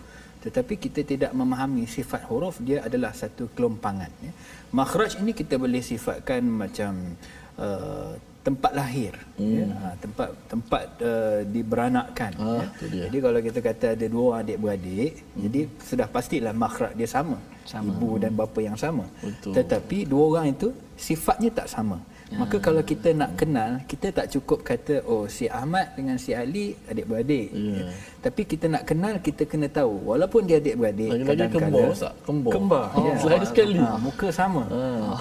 [0.45, 4.29] tetapi kita tidak memahami sifat huruf dia adalah satu kelompangan ya.
[4.75, 7.17] Makhraj ini kita boleh sifatkan macam
[7.57, 8.13] uh,
[8.45, 9.53] tempat lahir hmm.
[9.57, 9.65] ya.
[9.73, 13.09] Ha, tempat tempat uh, diberanakkan Ah, ya.
[13.09, 15.41] Jadi kalau kita kata ada dua orang adik-beradik, hmm.
[15.49, 17.41] jadi sudah pastilah makhraj dia sama.
[17.65, 17.89] sama.
[17.89, 19.09] Ibu dan bapa yang sama.
[19.25, 19.57] Betul.
[19.57, 21.97] Tetapi dua orang itu sifatnya tak sama.
[22.25, 22.41] Ya.
[22.41, 26.73] Maka kalau kita nak kenal, kita tak cukup kata oh si Ahmad dengan si Ali
[26.89, 27.53] adik-beradik.
[27.53, 27.85] Ya.
[28.25, 32.13] Tapi kita nak kenal, kita kena tahu walaupun dia adik-beradik Lagi-lagi kembar, Ustaz.
[32.25, 32.51] Kembar.
[32.57, 32.85] Kembar.
[32.97, 33.77] Oh, selain sekali.
[33.77, 34.63] Ha, muka sama.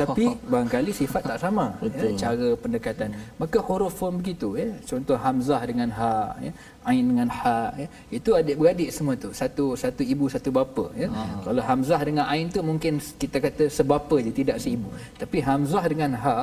[0.01, 1.77] Tapi barangkali sifat tak sama.
[1.85, 2.17] Betul.
[2.17, 3.09] Ya, cara pendekatan.
[3.37, 4.69] Maka huruf pun begitu ya.
[4.89, 6.53] Contoh hamzah dengan ha ya.
[6.89, 7.87] Ain dengan ha ya.
[8.09, 9.29] Itu adik-beradik semua tu.
[9.37, 11.13] Satu satu ibu satu bapa ya.
[11.45, 14.89] Kalau hamzah dengan ain tu mungkin kita kata sebapa je tidak seibu.
[15.21, 16.39] Tapi hamzah dengan ha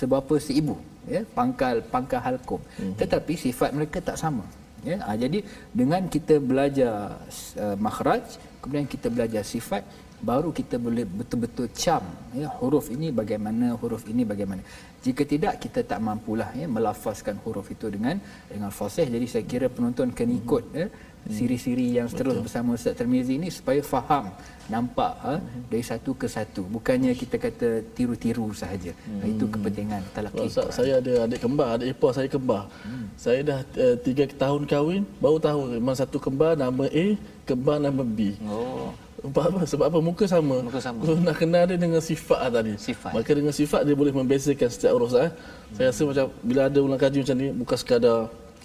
[0.00, 0.76] sebapa seibu
[1.14, 1.22] ya.
[1.38, 2.60] Pangkal pangkal halkum.
[3.00, 4.44] Tetapi sifat mereka tak sama.
[4.82, 6.94] Ya, ha, jadi dengan kita belajar
[7.54, 9.86] uh, makhraj, kemudian kita belajar sifat,
[10.22, 12.02] baru kita boleh betul-betul cam
[12.40, 14.62] ya huruf ini bagaimana huruf ini bagaimana
[15.04, 18.16] jika tidak kita tak mampulah ya melafazkan huruf itu dengan
[18.46, 20.86] dengan fasih jadi saya kira penonton kena ikut ya
[21.30, 24.34] siri-siri yang terus bersama Ustaz Tirmizi ini supaya faham
[24.66, 25.34] nampak ha,
[25.70, 30.98] dari satu ke satu bukannya kita kata tiru-tiru sahaja Ha, itu kepentingan Sebab Ustaz, saya
[30.98, 32.66] ada adik kembar, adik ipar saya kembar.
[32.86, 33.06] Hmm.
[33.14, 37.06] Saya dah uh, tiga tahun kahwin, baru tahu memang satu kembar nama A,
[37.46, 38.34] kembar nama B.
[38.46, 38.90] Oh.
[39.22, 39.60] Sebab apa?
[39.62, 39.98] Sebab apa?
[40.02, 40.56] Muka sama.
[40.66, 40.98] Muka sama.
[41.06, 42.74] So, nak kenal dia dengan sifat lah tadi.
[42.74, 43.14] Sifat.
[43.14, 45.14] Maka dengan sifat dia boleh membezakan setiap urus.
[45.14, 45.30] Eh.
[45.78, 48.18] Saya rasa macam bila ada ulang kaji macam ni, bukan sekadar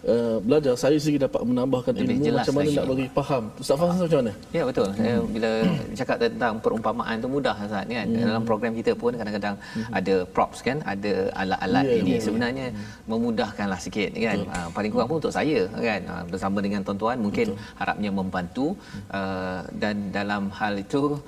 [0.08, 2.78] uh, belajar saya sendiri dapat menambahkan Lebih ilmu jelas macam mana lagi.
[2.80, 3.44] nak bagi faham.
[3.62, 4.34] Ustaz Fazal macam mana?
[4.58, 4.90] Ya betul.
[4.98, 5.22] Hmm.
[5.36, 5.52] Bila
[6.00, 8.08] cakap tentang perumpamaan tu mudah Ustaz kan.
[8.08, 8.24] Hmm.
[8.24, 9.92] Dalam program kita pun kadang-kadang hmm.
[10.00, 12.26] ada props kan, ada alat-alat Ya, ini betul.
[12.26, 12.66] sebenarnya
[13.12, 14.40] memudahkanlah sikit kan.
[14.48, 17.78] Uh, paling kurang pun untuk saya kan uh, bersama dengan tuan-tuan mungkin betul.
[17.80, 18.68] harapnya membantu
[19.12, 21.20] uh, dan dalam hal itu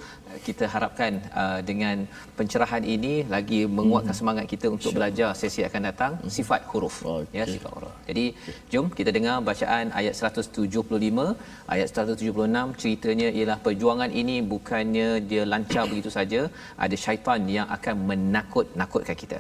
[0.48, 1.12] kita harapkan
[1.42, 2.06] uh, dengan
[2.38, 4.22] pencerahan ini lagi menguatkan hmm.
[4.22, 6.32] semangat kita untuk belajar sesi akan datang hmm.
[6.38, 7.40] sifat huruf okay.
[7.40, 7.94] ya sifat huruf.
[8.10, 8.56] Jadi okay.
[8.72, 10.66] jom kita dengar bacaan ayat 175
[11.76, 16.42] ayat 176 ceritanya ialah perjuangan ini bukannya dia lancar begitu saja
[16.86, 19.40] ada syaitan yang akan menakut-nakutkan kita.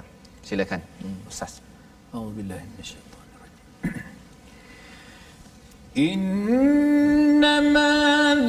[0.49, 1.19] Silakan hmm.
[1.31, 1.53] ustaz.
[2.13, 2.61] Alhamdulillah.
[6.07, 7.95] إنما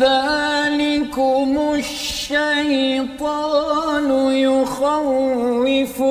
[0.06, 3.30] ذلكم الشيطان
[4.32, 6.02] يخوف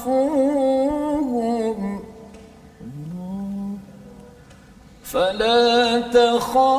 [5.05, 6.72] فلا تخافوهم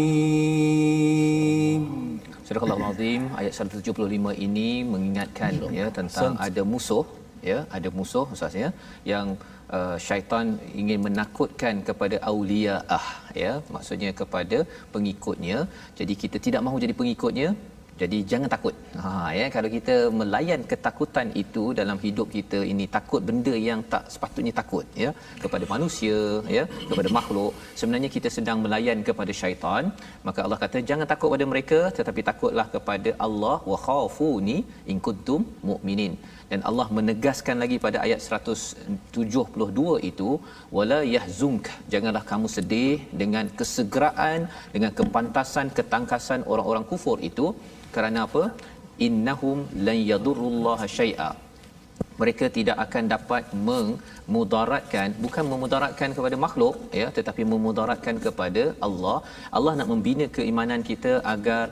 [2.49, 7.05] Surah Al-Azim ayat 175 ini mengingatkan ya tentang ada musuh
[7.49, 8.69] ya ada musuh ustaz ya
[9.11, 9.27] yang
[9.77, 10.45] uh, syaitan
[10.81, 13.07] ingin menakutkan kepada aulia ah
[13.43, 14.59] ya maksudnya kepada
[14.95, 15.57] pengikutnya
[15.99, 17.49] jadi kita tidak mahu jadi pengikutnya
[18.00, 18.74] jadi jangan takut.
[19.02, 24.04] Ha ya kalau kita melayan ketakutan itu dalam hidup kita ini takut benda yang tak
[24.14, 25.10] sepatutnya takut ya
[25.44, 26.18] kepada manusia
[26.56, 27.52] ya kepada makhluk.
[27.80, 29.84] Sebenarnya kita sedang melayan kepada syaitan
[30.28, 33.56] maka Allah kata jangan takut pada mereka tetapi takutlah kepada Allah.
[33.72, 34.58] Wa khafuni
[34.92, 36.14] in kuntum mukminin
[36.50, 40.30] dan Allah menegaskan lagi pada ayat 172 itu
[40.76, 44.40] wala yahzunk janganlah kamu sedih dengan kesegeraan
[44.74, 47.48] dengan kepantasan ketangkasan orang-orang kufur itu.
[47.94, 48.44] Kerana apa?
[49.06, 51.30] Innahum lan yadurrullaha syai'a.
[52.20, 59.16] Mereka tidak akan dapat memudaratkan bukan memudaratkan kepada makhluk ya tetapi memudaratkan kepada Allah.
[59.56, 61.64] Allah nak membina keimanan kita agar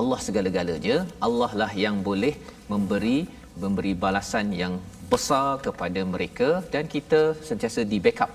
[0.00, 0.96] Allah segala-galanya.
[1.28, 2.34] Allah lah yang boleh
[2.72, 3.18] memberi
[3.64, 4.74] memberi balasan yang
[5.12, 8.30] besar kepada mereka dan kita sentiasa di backup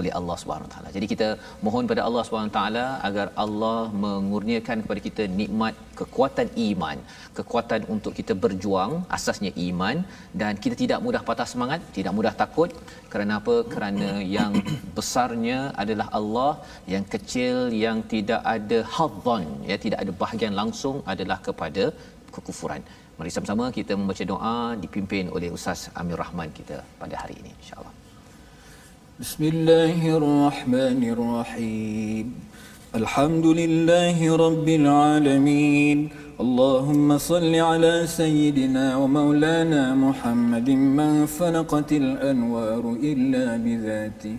[0.00, 0.88] oleh Allah Subhanahu Taala.
[0.96, 1.28] Jadi kita
[1.64, 6.98] mohon pada Allah Subhanahu Taala agar Allah mengurniakan kepada kita nikmat kekuatan iman,
[7.38, 9.96] kekuatan untuk kita berjuang, asasnya iman
[10.42, 12.70] dan kita tidak mudah patah semangat, tidak mudah takut.
[13.12, 13.56] Kerana apa?
[13.74, 14.52] Kerana yang
[14.98, 16.52] besarnya adalah Allah,
[16.94, 21.86] yang kecil yang tidak ada hadzan, ya tidak ada bahagian langsung adalah kepada
[22.35, 22.81] kekufuran.
[23.17, 27.93] Mari sama-sama kita membaca doa dipimpin oleh Ustaz Amir Rahman kita pada hari ini insya-Allah.
[29.15, 32.25] بسم الله الرحمن الرحيم
[32.95, 35.99] الحمد لله رب العالمين
[36.43, 44.35] اللهم صل على سيدنا ومولانا محمد من فلقت الأنوار إلا بذاته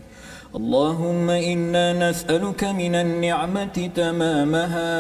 [0.59, 4.93] اللهم إنا نسألك من النعمة تمامها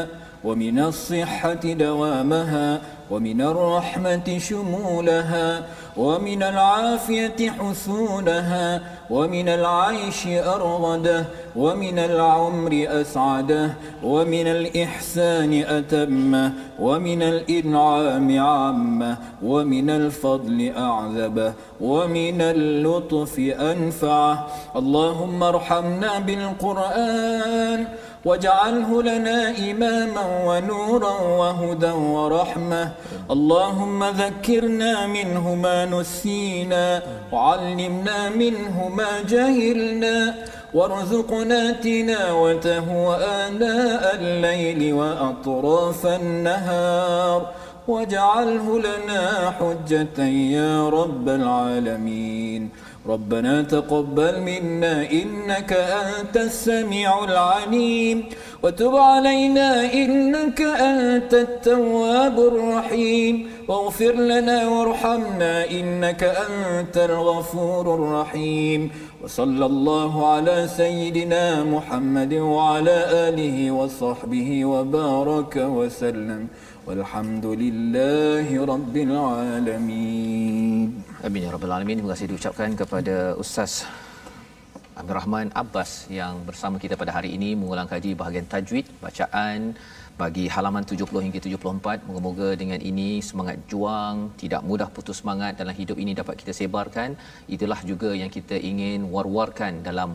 [0.43, 2.81] ومن الصحة دوامها
[3.11, 5.63] ومن الرحمة شمولها
[5.97, 11.25] ومن العافية حصولها ومن العيش أرغده
[11.55, 13.73] ومن العمر أسعده
[14.03, 24.47] ومن الإحسان أتمه ومن الإنعام عامه ومن الفضل أعذبه ومن اللطف أنفعه.
[24.75, 27.87] اللهم ارحمنا بالقرآن
[28.25, 32.91] واجعله لنا إماما ونورا وهدى ورحمة.
[33.31, 37.01] اللهم ذكرنا منه ما نسينا
[37.33, 40.35] وعلمنا منه ما جهلنا
[40.73, 42.87] وارزقنا تلاوته
[43.45, 47.39] آناء الليل وأطراف النهار.
[47.87, 50.17] واجعله لنا حجة
[50.57, 52.69] يا رب العالمين.
[53.07, 58.23] ربنا تقبل منا إنك أنت السميع العليم.
[58.63, 63.47] وتب علينا إنك أنت التواب الرحيم.
[63.67, 68.91] واغفر لنا وارحمنا إنك أنت الغفور الرحيم.
[69.23, 76.47] وصلى الله على سيدنا محمد وعلى آله وصحبه وبارك وسلم.
[76.87, 80.70] والحمد لله رب العالمين.
[81.27, 81.97] Amin ya rabbal alamin.
[81.99, 83.71] Terima kasih diucapkan kepada Ustaz
[84.99, 89.59] Amir Rahman Abbas yang bersama kita pada hari ini mengulang kaji bahagian tajwid bacaan
[90.21, 92.05] bagi halaman 70 hingga 74.
[92.07, 97.17] Moga-moga dengan ini semangat juang, tidak mudah putus semangat dalam hidup ini dapat kita sebarkan.
[97.55, 100.13] Itulah juga yang kita ingin war-warkan dalam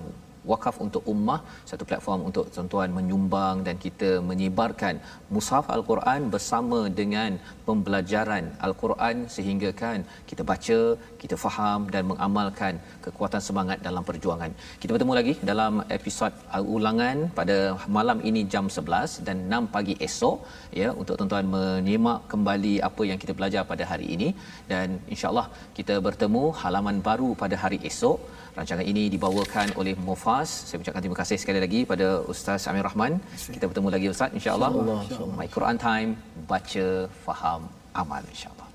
[0.51, 1.41] wakaf untuk ummah
[1.71, 4.95] satu platform untuk tuan-tuan menyumbang dan kita menyebarkan
[5.35, 7.31] mushaf al-Quran bersama dengan
[7.69, 9.99] pembelajaran al-Quran sehingga kan
[10.31, 10.79] kita baca
[11.23, 12.75] kita faham dan mengamalkan
[13.07, 14.51] kekuatan semangat dalam perjuangan.
[14.81, 16.33] Kita bertemu lagi dalam episod
[16.77, 17.57] ulangan pada
[17.97, 20.39] malam ini jam 11 dan 6 pagi esok
[20.81, 24.29] ya untuk tuan-tuan menyimak kembali apa yang kita belajar pada hari ini.
[24.73, 25.47] Dan insyaallah
[25.79, 28.19] kita bertemu halaman baru pada hari esok
[28.57, 30.49] Rancangan ini dibawakan oleh Mufas.
[30.69, 33.21] Saya ucapkan terima kasih sekali lagi pada Ustaz Amir Rahman.
[33.55, 34.71] Kita bertemu lagi Ustaz insya-Allah.
[35.41, 36.11] My Quran Time
[36.53, 36.87] baca
[37.27, 37.69] faham
[38.03, 38.66] amal insya-Allah.